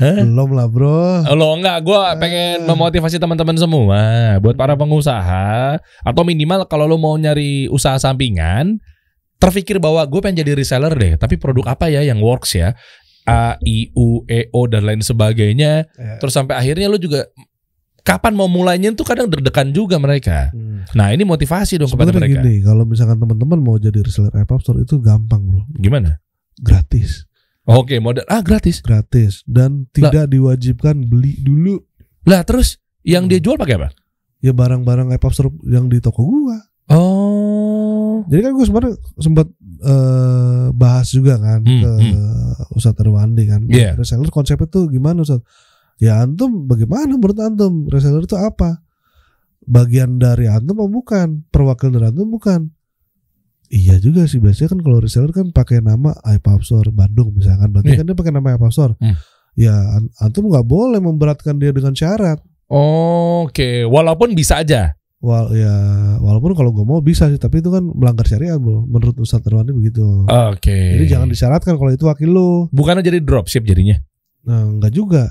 Belum 0.24 0.56
lah 0.56 0.64
bro. 0.64 1.20
Lo 1.36 1.52
enggak, 1.52 1.84
gue 1.84 2.00
pengen 2.16 2.64
memotivasi 2.64 3.20
teman-teman 3.20 3.56
semua 3.60 4.00
buat 4.40 4.56
para 4.56 4.72
pengusaha 4.72 5.76
atau 5.80 6.22
minimal 6.24 6.64
kalau 6.64 6.88
lo 6.88 6.96
mau 6.96 7.12
nyari 7.20 7.68
usaha 7.68 8.00
sampingan, 8.00 8.80
terpikir 9.36 9.76
bahwa 9.76 10.00
gue 10.08 10.20
pengen 10.24 10.40
jadi 10.40 10.56
reseller 10.56 10.92
deh, 10.96 11.20
tapi 11.20 11.36
produk 11.36 11.76
apa 11.76 11.92
ya 11.92 12.00
yang 12.00 12.24
works 12.24 12.56
ya? 12.56 12.72
A, 13.24 13.60
I, 13.60 13.92
U, 13.92 14.24
E, 14.24 14.48
O 14.50 14.64
dan 14.66 14.84
lain 14.84 15.00
sebagainya. 15.00 15.86
Ya. 15.86 16.16
Terus 16.18 16.32
sampai 16.32 16.56
akhirnya 16.56 16.88
lo 16.88 16.96
juga 16.96 17.28
kapan 18.00 18.32
mau 18.32 18.48
mulainya 18.48 18.96
tuh 18.96 19.04
kadang 19.04 19.28
deg-degan 19.28 19.70
juga 19.70 20.00
mereka. 20.00 20.48
Hmm. 20.50 20.88
Nah 20.96 21.12
ini 21.12 21.22
motivasi 21.22 21.76
dong 21.76 21.92
kepada 21.92 22.10
Sebenarnya 22.10 22.40
mereka. 22.40 22.42
gini, 22.48 22.54
kalau 22.64 22.84
misalkan 22.88 23.20
teman-teman 23.20 23.60
mau 23.60 23.76
jadi 23.76 24.00
reseller 24.00 24.32
App 24.32 24.50
Store 24.64 24.80
itu 24.80 24.96
gampang 24.98 25.44
bro, 25.44 25.62
Gimana? 25.76 26.16
gratis, 26.60 27.24
Oke 27.64 28.00
modal 28.00 28.24
ah 28.28 28.40
gratis. 28.44 28.80
gratis 28.84 29.44
dan 29.48 29.86
tidak 29.92 30.28
diwajibkan 30.28 31.08
beli 31.08 31.40
dulu. 31.40 31.80
Lah 32.28 32.44
terus 32.44 32.80
yang 33.00 33.28
dia 33.28 33.40
jual 33.40 33.56
pakai 33.56 33.80
apa? 33.80 33.88
Ya 34.40 34.56
barang-barang 34.56 35.12
App 35.12 35.24
Store 35.30 35.52
yang 35.68 35.88
di 35.88 36.00
toko 36.00 36.24
gua. 36.24 36.58
Oh. 36.90 37.29
Jadi 38.26 38.40
kan 38.42 38.52
gue 38.52 38.64
sebenarnya 38.64 38.94
sempat 39.16 39.46
eh, 39.80 40.66
bahas 40.72 41.08
juga 41.08 41.36
kan 41.36 41.60
Hmm, 41.62 41.80
ke 41.80 41.90
Ustadz 42.72 43.00
Arwandi 43.00 43.44
kan. 43.44 43.60
Iya. 43.64 43.94
Reseller 43.94 44.28
konsepnya 44.28 44.66
tuh 44.66 44.86
gimana 44.86 45.22
Ustadz? 45.22 45.46
Ya 45.96 46.18
antum 46.18 46.64
bagaimana 46.64 47.08
menurut 47.10 47.36
antum? 47.36 47.86
Reseller 47.86 48.24
itu 48.24 48.34
apa? 48.34 48.80
Bagian 49.62 50.16
dari 50.16 50.44
antum 50.46 50.76
apa 50.76 50.88
bukan? 50.88 51.28
Perwakilan 51.48 51.92
dari 51.92 52.06
antum 52.08 52.28
bukan? 52.28 52.72
Iya 53.68 53.96
juga 53.96 54.26
sih 54.26 54.36
biasanya 54.36 54.66
kan 54.68 54.80
kalau 54.80 54.98
reseller 54.98 55.30
kan 55.30 55.48
pakai 55.48 55.78
nama 55.78 56.10
iPub 56.26 56.60
Store 56.60 56.90
Bandung 56.90 57.30
misalkan. 57.32 57.70
Berarti 57.70 57.92
Iya. 57.92 57.98
kan 57.98 58.06
dia 58.06 58.16
pakai 58.16 58.32
nama 58.32 58.52
iPub 58.52 58.68
Store. 58.68 58.94
Hmm. 58.98 59.14
Ya 59.54 59.74
an- 59.92 60.10
antum 60.18 60.46
nggak 60.46 60.64
boleh 60.64 60.98
memberatkan 60.98 61.54
dia 61.54 61.70
dengan 61.70 61.92
syarat. 61.92 62.42
Oke, 62.66 63.82
walaupun 63.82 64.32
bisa 64.32 64.58
aja. 64.58 64.94
Wal 65.20 65.52
ya 65.52 65.74
walaupun 66.16 66.56
kalau 66.56 66.72
gue 66.72 66.80
mau 66.80 67.04
bisa 67.04 67.28
sih, 67.28 67.36
tapi 67.36 67.60
itu 67.60 67.68
kan 67.68 67.84
melanggar 67.84 68.24
syariat 68.24 68.56
bro. 68.56 68.88
Menurut 68.88 69.20
Ustadz 69.20 69.44
Arwandi 69.44 69.76
begitu. 69.76 70.24
Oke. 70.24 70.96
Jadi 70.96 71.04
jangan 71.04 71.28
disyaratkan 71.28 71.76
kalau 71.76 71.92
itu 71.92 72.08
wakil 72.08 72.32
lu. 72.32 72.50
Bukannya 72.72 73.04
jadi 73.04 73.20
dropship 73.20 73.68
jadinya? 73.68 74.00
Nah, 74.48 74.64
enggak 74.64 74.96
juga. 74.96 75.28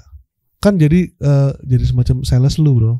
Kan 0.62 0.78
jadi 0.78 1.10
eh, 1.10 1.52
jadi 1.66 1.84
semacam 1.90 2.22
sales 2.22 2.62
lu, 2.62 2.78
Bro. 2.78 2.94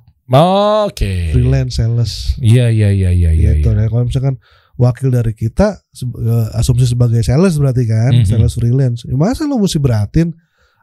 Oke. 0.90 1.30
Freelance 1.30 1.78
sales. 1.78 2.34
Iya 2.42 2.74
iya 2.74 2.90
iya 2.90 3.10
iya 3.14 3.32
gitu. 3.62 3.70
iya. 3.70 3.78
Nah, 3.78 3.86
kalau 3.86 4.10
misalkan 4.10 4.42
wakil 4.74 5.14
dari 5.14 5.38
kita 5.38 5.78
eh, 5.94 6.48
asumsi 6.58 6.90
sebagai 6.90 7.22
sales 7.22 7.54
berarti 7.62 7.86
kan, 7.86 8.18
Mhm. 8.18 8.26
sales 8.26 8.58
freelance. 8.58 9.06
Ya, 9.06 9.14
masa 9.14 9.46
lu 9.46 9.62
mesti 9.62 9.78
beratin 9.78 10.34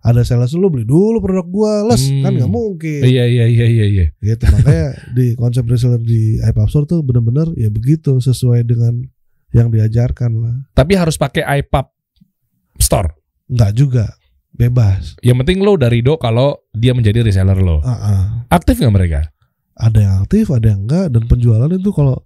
ada 0.03 0.23
sales 0.23 0.53
lu 0.53 0.69
beli 0.69 0.85
dulu 0.85 1.19
produk 1.21 1.47
gua, 1.47 1.73
les 1.89 2.03
Hmm. 2.09 2.23
kan 2.25 2.33
nggak 2.37 2.53
mungkin. 2.53 3.01
Iya 3.05 3.25
iya 3.27 3.45
iya 3.49 3.67
iya 3.67 3.85
iya. 3.87 4.07
Gitu. 4.19 4.45
Makanya 4.49 4.87
di 5.17 5.35
konsep 5.37 5.65
reseller 5.67 6.01
di 6.01 6.41
iPub 6.41 6.69
Store 6.69 6.87
tuh 6.87 7.01
benar-benar 7.03 7.51
ya 7.57 7.69
begitu 7.69 8.17
sesuai 8.19 8.63
dengan 8.67 9.03
yang 9.55 9.71
diajarkan 9.71 10.31
lah. 10.37 10.57
Tapi 10.73 10.93
harus 10.95 11.17
pakai 11.17 11.43
iPub 11.63 11.87
Store. 12.79 13.15
Enggak 13.49 13.73
juga. 13.73 14.07
Bebas. 14.57 15.21
Yang 15.21 15.37
penting 15.45 15.59
lo 15.61 15.77
udah 15.77 15.93
ridho 15.93 16.17
kalau 16.17 16.57
dia 16.73 16.97
menjadi 16.97 17.21
reseller 17.21 17.61
lo. 17.61 17.85
Ah, 17.85 17.93
ah. 17.93 18.23
Aktif 18.49 18.81
nggak 18.81 18.95
mereka? 18.95 19.21
ada 19.77 19.99
yang 20.01 20.15
aktif 20.25 20.49
ada 20.49 20.73
yang 20.73 20.89
enggak 20.89 21.13
dan 21.13 21.23
penjualan 21.29 21.69
itu 21.69 21.93
kalau 21.93 22.17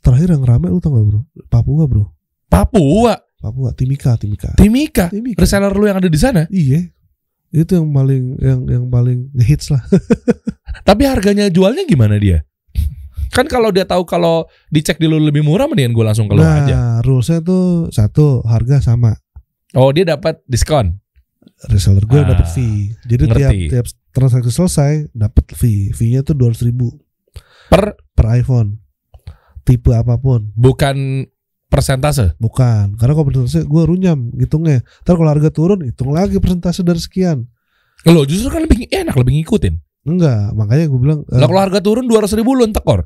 terakhir 0.00 0.32
yang 0.32 0.40
rame 0.40 0.72
lu 0.72 0.80
tau 0.80 0.96
gak 0.96 1.04
bro 1.04 1.20
Papua 1.52 1.84
bro 1.84 2.04
Papua, 2.48 3.12
Papua 3.36 3.76
Timika 3.76 4.16
Timika 4.16 4.56
Timika, 4.56 5.12
Timika 5.12 5.36
reseller 5.36 5.68
lo 5.68 5.84
yang 5.84 6.00
ada 6.00 6.08
di 6.08 6.16
sana. 6.16 6.48
iya 6.48 6.88
itu 7.50 7.72
yang 7.72 7.88
paling 7.88 8.22
yang 8.38 8.60
yang 8.64 8.84
paling 8.86 9.18
hits 9.38 9.68
lah 9.68 9.80
Tapi 10.84 11.04
harganya 11.04 11.48
jualnya 11.48 11.84
gimana 11.84 12.16
dia? 12.16 12.44
Kan 13.28 13.44
kalau 13.44 13.68
dia 13.68 13.84
tahu 13.84 14.02
kalau 14.02 14.42
dicek 14.68 14.96
dulu 14.96 15.18
lebih 15.18 15.40
murah 15.40 15.64
mendingan 15.64 15.92
gue 15.92 16.00
langsung 16.02 16.26
keluar 16.26 16.44
nah 16.44 16.58
aja. 16.62 16.80
rulesnya 17.00 17.40
tuh 17.40 17.64
satu 17.88 18.40
harga 18.42 18.80
sama 18.82 19.16
Oh, 19.70 19.88
dia 19.88 20.04
dapat 20.06 20.40
diskon. 20.44 20.96
reseller 21.66 22.02
gue 22.02 22.18
Ah, 22.18 22.28
dapat 22.30 22.48
fee 22.48 22.94
jadi 23.02 23.24
tiap 23.26 23.36
ngerti. 23.42 23.58
tiap 23.68 23.86
transaksi 24.10 24.48
selesai 24.48 24.92
dapat 25.10 25.44
fee 25.50 25.90
fee 25.90 26.10
nya 26.10 26.22
tuh 26.22 26.32
dua 26.32 26.54
ribu 26.54 26.88
Per 27.68 27.82
per 28.08 28.26
iPhone 28.32 28.80
tipe 29.60 29.90
apa 29.90 30.16
pun 30.16 30.48
bukan 30.54 31.26
persentase. 31.68 32.32
bukan 32.36 32.96
karena 32.96 33.12
kalau 33.12 33.26
persentase 33.28 33.62
gue 33.62 33.82
runyam 33.84 34.32
hitungnya 34.34 34.80
ntar 35.04 35.14
kalau 35.14 35.28
harga 35.28 35.52
turun 35.52 35.84
hitung 35.84 36.10
lagi 36.10 36.40
persentase 36.40 36.80
dari 36.82 36.98
sekian 36.98 37.44
Lo 38.06 38.22
justru 38.24 38.48
kan 38.48 38.62
lebih 38.62 38.88
enak 38.88 39.12
lebih 39.12 39.42
ngikutin. 39.42 39.74
enggak 40.06 40.54
makanya 40.54 40.86
gue 40.86 41.00
bilang 41.00 41.20
eh, 41.28 41.36
Lah 41.36 41.46
kalau 41.46 41.60
harga 41.60 41.80
turun 41.82 42.06
200 42.06 42.38
ribu 42.38 42.54
lo 42.54 42.64
tekor. 42.68 43.04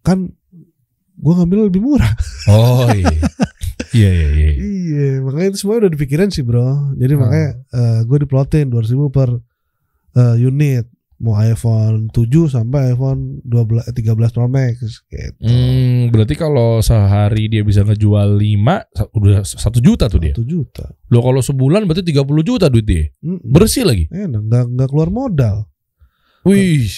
kan 0.00 0.30
gue 1.12 1.32
ngambil 1.38 1.68
lebih 1.70 1.78
murah. 1.78 2.10
Oh 2.50 2.88
iya. 2.90 3.12
iya 3.92 4.10
iya 4.10 4.28
iya. 4.32 4.50
iya, 4.58 5.06
makanya 5.20 5.54
itu 5.54 5.58
semua 5.62 5.78
udah 5.78 5.92
dipikirin 5.92 6.32
sih 6.32 6.42
bro. 6.42 6.90
Jadi 6.96 7.12
Hmm. 7.14 7.22
makanya 7.22 7.48
gue 8.02 8.18
diplotin 8.18 8.66
200 8.66 8.90
ribu 8.90 9.12
per 9.12 9.30
eh, 10.12 10.36
unit. 10.40 10.88
Mau 11.22 11.38
iPhone 11.38 12.10
7 12.10 12.50
sampai 12.50 12.98
iPhone 12.98 13.38
12, 13.46 13.86
eh, 13.86 13.94
13 13.94 14.34
Pro 14.34 14.50
Max 14.50 14.82
gitu. 15.06 15.38
Hmm, 15.38 16.10
berarti 16.10 16.34
kalau 16.34 16.82
sehari 16.82 17.46
dia 17.46 17.62
bisa 17.62 17.86
ngejual 17.86 18.34
5 18.34 18.90
udah 19.14 19.46
1 19.46 19.78
juta 19.78 20.10
tuh 20.10 20.18
dia. 20.18 20.34
1 20.34 20.42
juta. 20.42 20.90
Lo 21.14 21.22
kalau 21.22 21.38
sebulan 21.38 21.86
berarti 21.86 22.02
30 22.10 22.42
juta 22.42 22.66
duit 22.66 22.82
dia. 22.82 23.06
Mm-mm. 23.22 23.38
Bersih 23.38 23.86
lagi. 23.86 24.10
Enak, 24.10 24.42
nggak 24.50 24.64
nggak 24.74 24.88
keluar 24.90 25.14
modal. 25.14 25.70
Wih. 26.42 26.90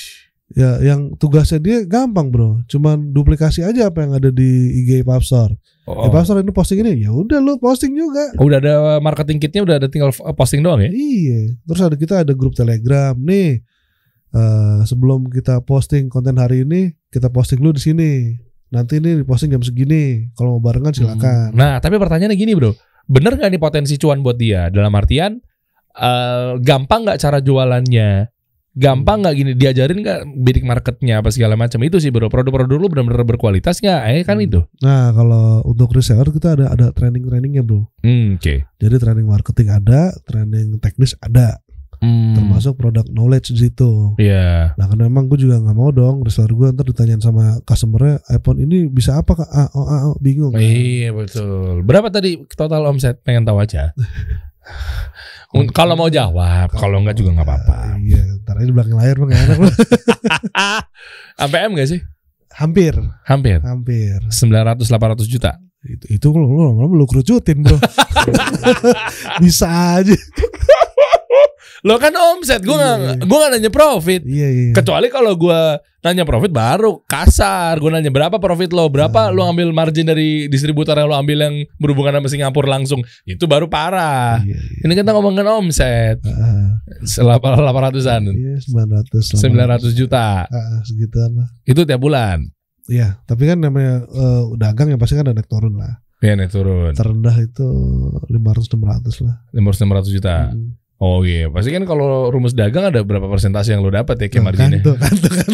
Ya, 0.54 0.78
yang 0.80 1.18
tugasnya 1.18 1.58
dia 1.58 1.82
gampang 1.82 2.30
bro, 2.30 2.62
cuman 2.70 3.10
duplikasi 3.10 3.66
aja 3.66 3.90
apa 3.90 4.06
yang 4.06 4.12
ada 4.14 4.30
di 4.30 4.70
IG 4.84 5.02
Pub 5.02 5.18
Store. 5.20 5.50
Oh, 5.84 6.06
Di 6.06 6.14
Pub 6.14 6.22
Store 6.22 6.40
ini 6.40 6.52
posting 6.54 6.78
ini, 6.80 7.02
ya 7.02 7.10
udah 7.10 7.42
lu 7.42 7.58
posting 7.58 7.90
juga. 7.92 8.30
udah 8.38 8.58
ada 8.62 8.74
marketing 9.02 9.42
kitnya 9.42 9.66
udah 9.66 9.76
ada 9.82 9.88
tinggal 9.90 10.14
posting 10.32 10.62
doang 10.62 10.78
ya? 10.80 10.88
Iya. 10.94 11.58
Terus 11.66 11.80
ada 11.82 11.96
kita 11.98 12.14
ada 12.22 12.32
grup 12.32 12.54
Telegram 12.54 13.12
nih. 13.18 13.60
Eh, 14.34 14.80
sebelum 14.84 15.30
kita 15.30 15.62
posting 15.62 16.10
konten 16.10 16.36
hari 16.36 16.66
ini, 16.66 16.90
kita 17.08 17.30
posting 17.30 17.62
dulu 17.62 17.78
di 17.78 17.82
sini. 17.82 18.12
Nanti 18.68 18.98
ini 18.98 19.22
diposting 19.22 19.54
jam 19.54 19.62
segini. 19.62 20.34
Kalau 20.34 20.58
mau 20.58 20.62
barengan 20.62 20.90
silakan. 20.90 21.54
Nah, 21.54 21.78
tapi 21.78 21.94
pertanyaannya 21.94 22.34
gini 22.34 22.58
bro, 22.58 22.74
bener 23.06 23.38
nggak 23.38 23.54
nih 23.54 23.62
potensi 23.62 23.94
cuan 23.94 24.18
buat 24.18 24.34
dia? 24.34 24.66
Dalam 24.66 24.90
artian, 24.92 25.38
eh, 25.94 26.50
gampang 26.58 27.06
nggak 27.06 27.22
cara 27.22 27.38
jualannya? 27.38 28.34
Gampang 28.74 29.22
nggak 29.22 29.34
gini 29.38 29.50
diajarin 29.54 30.02
nggak 30.02 30.20
bidik 30.34 30.66
marketnya 30.66 31.22
apa 31.22 31.30
segala 31.30 31.54
macam 31.54 31.78
itu 31.86 32.02
sih 32.02 32.10
bro. 32.10 32.26
Produk-produk 32.26 32.74
lu 32.74 32.90
benar-benar 32.90 33.22
berkualitas 33.22 33.78
nggak? 33.78 34.00
Eh 34.10 34.26
kan 34.26 34.42
Hmm. 34.42 34.46
itu. 34.50 34.60
Nah, 34.82 35.14
kalau 35.14 35.62
untuk 35.62 35.94
reseller 35.94 36.26
kita 36.34 36.58
ada 36.58 36.74
ada 36.74 36.90
training-trainingnya, 36.90 37.62
Bro. 37.62 37.86
Hmm, 38.02 38.34
Oke. 38.34 38.66
Jadi 38.66 38.96
training 38.98 39.30
marketing 39.30 39.70
ada, 39.70 40.10
training 40.26 40.82
teknis 40.82 41.14
ada, 41.22 41.62
Hmm, 42.04 42.36
termasuk 42.36 42.76
product 42.76 43.08
knowledge 43.08 43.56
di 43.56 43.64
situ. 43.64 44.12
Iya. 44.20 44.76
Nah, 44.76 44.84
karena 44.92 45.08
memang 45.08 45.24
gue 45.32 45.40
juga 45.40 45.56
nggak 45.56 45.76
mau 45.76 45.88
dong 45.88 46.20
reseller 46.20 46.52
gue 46.52 46.68
ntar 46.76 46.84
ditanyain 46.84 47.24
sama 47.24 47.64
customernya 47.64 48.20
iPhone 48.28 48.60
ini 48.60 48.84
bisa 48.92 49.16
apa 49.16 49.32
kak? 49.40 49.48
Ah, 49.48 49.72
oh, 49.72 49.86
ah, 49.88 50.00
oh, 50.12 50.16
bingung. 50.20 50.52
Iya 50.52 51.16
betul. 51.16 51.80
Berapa 51.80 52.12
tadi 52.12 52.44
total 52.52 52.84
omset? 52.84 53.24
Pengen 53.24 53.48
tahu 53.48 53.64
aja. 53.64 53.96
Kalau 55.70 55.94
mau 55.94 56.10
jawab, 56.10 56.74
kalau 56.74 56.98
enggak 56.98 57.14
juga 57.14 57.30
nggak 57.38 57.46
apa-apa. 57.46 57.94
Ah, 57.94 57.94
iya, 58.02 58.26
ntar 58.42 58.58
aja 58.58 58.66
di 58.66 58.74
belakang 58.74 58.98
layar 58.98 59.14
bang 59.22 59.30
enak 59.38 59.58
loh. 59.62 59.74
Sampai 61.38 61.58
M 61.70 61.78
gak 61.78 61.90
sih? 61.94 62.00
hampir, 62.54 62.94
Hampir. 63.26 63.58
hampir. 63.62 64.18
900 64.34 64.82
800 64.82 65.26
juta. 65.30 65.58
Itu 65.84 66.06
itu 66.10 66.26
lu 66.34 66.46
lu 66.74 66.90
lu 66.90 67.06
kerucutin 67.06 67.62
bro. 67.62 67.78
bisa 69.42 70.00
aja. 70.02 70.16
Lo 71.84 72.00
kan 72.00 72.16
omset, 72.16 72.64
gue 72.64 72.72
Iya, 72.72 72.96
nggak 72.96 73.16
gue 73.22 73.36
nggak 73.36 73.52
nanya 73.52 73.68
profit. 73.68 74.24
Iya 74.24 74.48
iya. 74.48 74.72
Kecuali 74.72 75.12
kalau 75.12 75.36
gue 75.36 75.60
nanya 76.00 76.24
profit 76.24 76.48
baru 76.48 77.04
kasar. 77.04 77.76
Gue 77.76 77.92
nanya 77.92 78.08
berapa 78.08 78.40
profit 78.40 78.72
lo, 78.72 78.88
berapa 78.88 79.28
Hmm. 79.28 79.36
lo 79.36 79.44
ambil 79.46 79.68
margin 79.68 80.08
dari 80.08 80.48
distributor 80.48 80.96
yang 80.96 81.12
lo 81.12 81.16
ambil 81.16 81.44
yang 81.44 81.54
berhubungan 81.76 82.16
sama 82.16 82.28
Singapura 82.28 82.72
langsung. 82.72 83.04
Itu 83.22 83.44
baru 83.44 83.68
parah. 83.68 84.40
Iya, 84.40 84.56
iya. 84.56 84.80
Ini 84.80 84.92
kita 84.96 85.12
ngomongin 85.12 85.44
omset 85.44 86.24
Ah, 86.24 86.80
delapan 87.04 87.84
ratusan, 87.84 88.32
iya 88.32 88.56
900 88.58 89.36
sembilan 89.36 89.76
ratus 89.76 89.92
juta. 89.92 90.48
Ah, 90.48 90.80
segituan 90.82 91.36
lah. 91.36 91.48
Itu 91.62 91.84
tiap 91.84 92.00
bulan. 92.00 92.48
Iya, 92.84 93.20
tapi 93.24 93.44
kan 93.44 93.60
namanya 93.60 94.04
eh, 94.04 94.42
dagang 94.56 94.88
ya 94.88 94.96
pasti 94.96 95.16
kan 95.16 95.24
ada 95.24 95.36
naik 95.36 95.48
turun 95.48 95.76
lah. 95.76 96.00
Ya 96.20 96.32
nih 96.32 96.48
turun. 96.48 96.96
Terendah 96.96 97.36
itu 97.36 97.64
500 98.24 98.72
600 98.72 99.20
lah. 99.20 99.36
500 99.52 100.08
juta. 100.08 100.48
Hmm. 100.48 100.80
Oh 101.02 101.26
iya, 101.26 101.50
pasti 101.50 101.74
kan 101.74 101.82
kalau 101.82 102.30
rumus 102.30 102.54
dagang 102.54 102.86
ada 102.86 103.02
berapa 103.02 103.26
persentase 103.26 103.74
yang 103.74 103.82
lo 103.82 103.90
dapat 103.90 104.14
ya 104.14 104.28
kayak 104.30 104.44
marginnya. 104.46 104.78
Kan 104.78 104.86
tuh, 104.86 104.96
kan 104.96 105.14
tuh, 105.18 105.32
kan. 105.34 105.50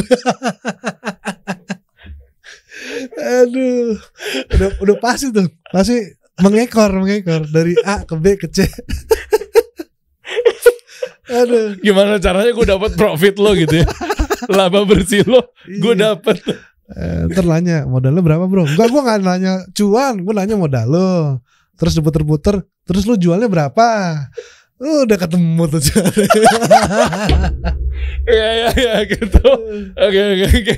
Aduh, 3.20 3.96
udah 4.52 4.68
udah 4.84 4.96
pasti 5.00 5.32
tuh, 5.32 5.48
pasti 5.72 5.96
mengekor 6.44 6.92
mengekor 6.92 7.48
dari 7.48 7.72
A 7.88 8.04
ke 8.04 8.14
B 8.20 8.36
ke 8.36 8.52
C. 8.52 8.68
Aduh, 11.30 11.78
Gimana 11.78 12.18
caranya 12.18 12.50
gue 12.50 12.66
dapat 12.66 12.90
profit 12.98 13.38
lo 13.38 13.54
gitu 13.54 13.80
ya? 13.80 13.86
Laba 14.50 14.82
bersih 14.82 15.22
lo, 15.24 15.54
gue 15.64 15.94
iya. 15.94 16.12
dapat. 16.12 16.36
Eh, 16.90 17.30
ntar 17.30 17.46
nanya 17.46 17.86
modalnya 17.86 18.18
berapa 18.18 18.50
bro? 18.50 18.66
Enggak, 18.66 18.90
gue 18.90 19.00
nggak 19.00 19.20
nanya 19.22 19.52
cuan, 19.70 20.26
gue 20.26 20.34
nanya 20.34 20.58
modal 20.58 20.86
lo. 20.90 21.12
Terus 21.78 21.96
diputer-puter, 21.96 22.66
terus 22.82 23.06
lu 23.06 23.14
jualnya 23.14 23.46
berapa? 23.46 23.86
Uh, 24.80 25.04
udah 25.04 25.20
ketemu 25.20 25.62
tuh 25.68 25.80
Iya 28.24 28.48
iya 28.56 28.68
iya 28.72 28.92
gitu. 29.04 29.44
Oke 29.92 30.20
oke 30.20 30.46
oke. 30.48 30.74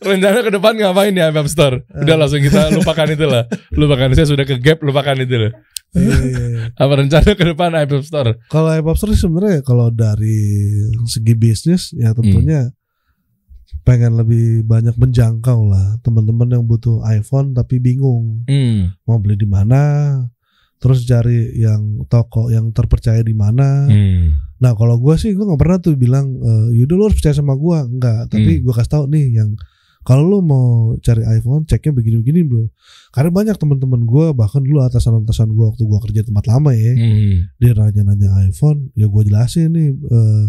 Rencana 0.00 0.40
ke 0.40 0.50
depan 0.50 0.72
ngapain 0.72 1.12
ya 1.12 1.28
App 1.28 1.48
Store? 1.48 1.84
Udah 1.92 2.16
langsung 2.16 2.40
kita 2.40 2.72
lupakan 2.72 3.08
itu 3.10 3.26
lah. 3.28 3.44
Lupakan 3.76 4.08
saya 4.16 4.24
sudah 4.24 4.48
ke 4.48 4.56
gap, 4.56 4.80
lupakan 4.80 5.20
itu 5.20 5.36
lah. 5.36 5.52
Iya, 5.94 6.16
iya, 6.16 6.44
iya. 6.48 6.62
Apa 6.74 6.92
rencana 6.96 7.30
ke 7.36 7.44
depan 7.44 7.70
App 7.76 7.92
Store? 8.00 8.40
Kalau 8.48 8.70
iPop 8.72 8.96
Store 8.96 9.12
sebenarnya 9.12 9.60
kalau 9.60 9.92
dari 9.92 10.40
segi 11.04 11.34
bisnis 11.36 11.92
ya 11.92 12.16
tentunya 12.16 12.72
pengen 13.84 14.16
lebih 14.16 14.64
banyak 14.64 14.96
menjangkau 14.96 15.68
lah 15.68 16.00
teman-teman 16.00 16.48
yang 16.50 16.64
butuh 16.64 17.04
iPhone 17.04 17.52
tapi 17.52 17.76
bingung 17.78 18.48
Hmm. 18.48 18.96
mau 19.04 19.20
beli 19.20 19.36
di 19.36 19.44
mana 19.44 19.80
terus 20.84 21.08
cari 21.08 21.56
yang 21.56 22.04
toko 22.04 22.52
yang 22.52 22.68
terpercaya 22.70 23.24
di 23.24 23.32
mana 23.32 23.88
Hmm. 23.88 24.36
nah 24.60 24.76
kalau 24.76 25.00
gua 25.00 25.16
sih 25.16 25.32
gua 25.32 25.48
nggak 25.48 25.60
pernah 25.60 25.78
tuh 25.80 25.96
bilang 25.96 26.28
e, 26.36 26.76
yaudah 26.76 26.92
lu 26.92 27.02
harus 27.08 27.16
percaya 27.16 27.32
sama 27.32 27.56
gua 27.56 27.88
enggak 27.88 28.28
tapi 28.28 28.60
Hmm. 28.60 28.62
gua 28.62 28.74
kasih 28.76 28.92
tahu 28.92 29.04
nih 29.08 29.26
yang 29.32 29.56
kalau 30.04 30.20
lu 30.22 30.38
mau 30.38 30.68
cari 31.00 31.24
iPhone 31.24 31.64
ceknya 31.64 31.96
begini-begini 31.96 32.44
bro 32.44 32.68
karena 33.10 33.32
banyak 33.32 33.56
teman-teman 33.56 34.04
gua 34.04 34.30
bahkan 34.30 34.60
dulu 34.60 34.84
atasan-atasan 34.84 35.48
gua 35.50 35.72
waktu 35.72 35.82
gua 35.82 36.04
kerja 36.04 36.20
tempat 36.20 36.44
lama 36.44 36.76
ya 36.76 36.92
Hmm. 36.92 37.48
dia 37.56 37.72
nanya-nanya 37.72 38.44
iPhone 38.44 38.92
ya 38.92 39.08
gue 39.08 39.22
jelasin 39.24 39.72
nih 39.72 39.88
eh, 39.88 40.44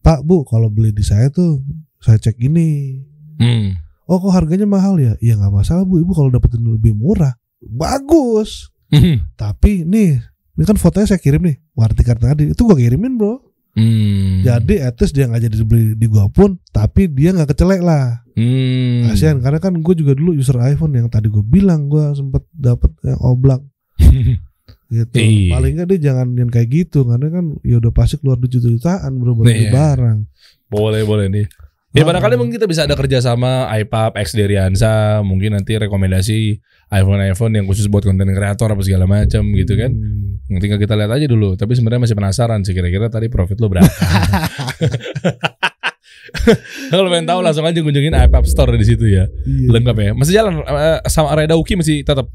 Pak 0.00 0.24
Bu 0.24 0.42
kalau 0.42 0.68
beli 0.68 0.90
di 0.90 1.00
saya 1.00 1.28
tuh 1.28 1.60
saya 2.00 2.16
cek 2.16 2.40
ini 2.40 3.00
Hmm. 3.36 3.76
oh 4.04 4.16
kok 4.18 4.32
harganya 4.32 4.64
mahal 4.64 4.96
ya 4.96 5.12
iya 5.18 5.36
nggak 5.36 5.52
masalah 5.52 5.84
Bu 5.84 6.00
ibu 6.00 6.12
kalau 6.12 6.28
dapetin 6.28 6.64
lebih 6.64 6.92
murah 6.92 7.36
bagus 7.60 8.72
Hmm. 8.88 9.16
tapi 9.34 9.82
nih 9.82 10.20
ini 10.54 10.62
kan 10.62 10.76
fotonya 10.76 11.06
saya 11.06 11.18
kirim 11.18 11.42
nih 11.42 11.56
warti 11.72 12.00
kartu 12.00 12.24
tadi 12.24 12.50
itu 12.50 12.60
gue 12.60 12.76
kirimin 12.76 13.14
bro 13.14 13.40
Hmm. 13.74 14.46
jadi 14.46 14.86
at 14.86 14.94
least 14.96 15.12
dia 15.12 15.26
nggak 15.26 15.42
jadi 15.44 15.56
beli 15.66 15.98
di 15.98 16.06
gua 16.06 16.30
pun 16.30 16.62
tapi 16.70 17.10
dia 17.10 17.34
nggak 17.34 17.50
kecelek 17.50 17.82
lah 17.82 18.22
Hmm. 18.34 19.06
kasihan 19.08 19.38
karena 19.38 19.58
kan 19.58 19.74
gue 19.74 19.94
juga 19.94 20.14
dulu 20.14 20.30
user 20.32 20.54
iPhone 20.60 20.94
yang 20.94 21.06
tadi 21.06 21.26
gue 21.26 21.42
bilang 21.42 21.86
gue 21.86 22.02
sempet 22.12 22.46
dapet 22.50 22.94
yang 23.02 23.18
oblak 23.18 23.62
gitu 24.86 25.16
Iya. 25.16 25.50
paling 25.50 25.72
nggak 25.74 25.88
dia 25.90 26.00
jangan 26.06 26.28
yang 26.34 26.50
kayak 26.50 26.68
gitu 26.70 27.02
karena 27.02 27.26
kan 27.30 27.44
ya 27.62 27.82
udah 27.82 27.90
pasti 27.90 28.14
keluar 28.16 28.38
duit 28.38 28.54
jutaan 28.54 29.10
bro 29.18 29.34
buat 29.34 29.46
beli 29.46 29.66
Iya. 29.66 29.72
barang 29.74 30.18
boleh 30.70 31.02
boleh 31.02 31.26
nih. 31.30 31.46
Ya 31.94 32.02
Ah. 32.02 32.10
barangkali 32.10 32.34
mungkin 32.34 32.58
kita 32.58 32.66
bisa 32.66 32.82
ada 32.84 32.98
kerja 32.98 33.22
sama 33.22 33.70
iPub, 33.78 34.18
X 34.18 34.34
Deriansa, 34.34 35.22
mungkin 35.22 35.54
nanti 35.54 35.78
rekomendasi 35.78 36.58
iPhone-iPhone 36.90 37.54
yang 37.54 37.64
khusus 37.64 37.86
buat 37.86 38.02
konten 38.02 38.26
kreator 38.34 38.66
apa 38.66 38.82
segala 38.82 39.06
macam 39.06 39.46
gitu 39.54 39.78
kan. 39.78 39.94
Hmm. 39.94 40.58
Tinggal 40.58 40.76
kita 40.76 40.98
lihat 40.98 41.14
aja 41.14 41.24
dulu. 41.24 41.54
Tapi 41.54 41.70
sebenarnya 41.72 42.02
masih 42.02 42.16
penasaran 42.18 42.60
sih 42.60 42.74
kira-kira 42.74 43.06
tadi 43.06 43.30
profit 43.30 43.62
lo 43.62 43.70
berapa. 43.70 43.86
Kalau 46.90 47.08
pengen 47.08 47.30
tahu 47.30 47.40
langsung 47.40 47.62
aja 47.62 47.78
kunjungin 47.78 48.10
iPub 48.12 48.44
Store 48.44 48.74
di 48.74 48.84
situ 48.84 49.06
ya. 49.06 49.30
Iya. 49.46 49.68
Lengkap 49.70 49.96
ya. 49.96 50.10
Masih 50.12 50.32
jalan 50.34 50.60
eh, 50.60 50.98
sama 51.06 51.38
Reda 51.38 51.54
Uki 51.54 51.78
masih 51.78 52.02
tetap. 52.02 52.26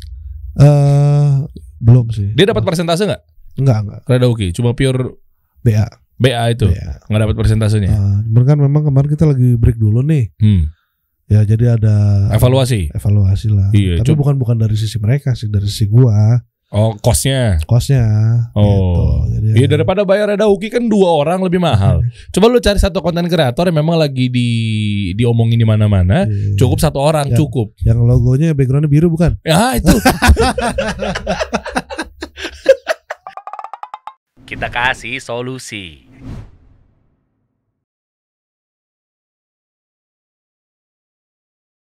Eh, 0.55 1.33
belum 1.79 2.11
sih 2.11 2.31
Dia 2.35 2.51
dapat 2.51 2.63
persentase 2.63 3.05
nggak? 3.05 3.21
enggak 3.59 3.77
enggak 3.79 4.01
Reda 4.07 4.27
Uki 4.27 4.51
cuma 4.51 4.71
pure 4.71 5.19
BA 5.61 5.87
BA 6.19 6.43
itu. 6.51 6.67
BA 6.67 7.07
Nggak 7.07 7.19
dapat 7.23 7.35
persentasenya. 7.35 7.89
Cuman 8.21 8.43
kan 8.43 8.57
memang 8.59 8.83
kemarin 8.83 9.09
kita 9.09 9.23
lagi 9.23 9.55
break 9.55 9.75
dulu 9.75 10.03
nih 10.03 10.29
Hmm. 10.35 10.67
ya 11.25 11.41
jadi 11.43 11.77
ada 11.77 12.27
Evaluasi. 12.29 12.91
evaluasi 12.91 13.47
lah 13.47 13.69
Iya, 13.71 14.01
tapi 14.01 14.11
coba- 14.11 14.19
bukan 14.27 14.35
bukan 14.35 14.57
dari 14.57 14.73
sisi 14.73 14.97
mereka 14.97 15.31
sih 15.31 15.47
dari 15.47 15.65
sisi 15.65 15.85
gua 15.85 16.41
Oh, 16.69 16.93
kosnya. 16.95 17.57
kosnya 17.65 18.05
Oh. 18.53 19.25
gitu. 19.25 19.41
Jadi 19.41 19.47
Iya 19.55 19.65
ya- 19.65 19.71
daripada 19.73 20.01
bayar 20.03 20.29
Reda 20.29 20.45
Uki 20.45 20.69
kan 20.69 20.85
dua 20.85 21.09
orang 21.15 21.41
lebih 21.41 21.57
mahal. 21.57 22.05
Coba 22.29 22.45
lu 22.45 22.59
cari 22.59 22.77
satu 22.77 22.99
konten 22.99 23.25
kreator 23.25 23.65
yang 23.65 23.79
memang 23.79 23.97
lagi 23.97 24.29
di 24.29 24.49
diomongin 25.13 25.57
di 25.57 25.65
mana-mana, 25.65 26.29
Iya. 26.29 26.53
cukup 26.55 26.77
satu 26.77 26.99
orang 26.99 27.33
Ya. 27.33 27.37
cukup. 27.37 27.73
yang 27.81 27.97
logonya 28.01 28.53
backgroundnya 28.53 28.85
biru 28.85 29.09
bukan 29.09 29.41
Ya 29.41 29.73
itu. 29.81 29.89
Kita 34.45 34.65
kasih 34.67 35.17
solusi. 35.17 36.08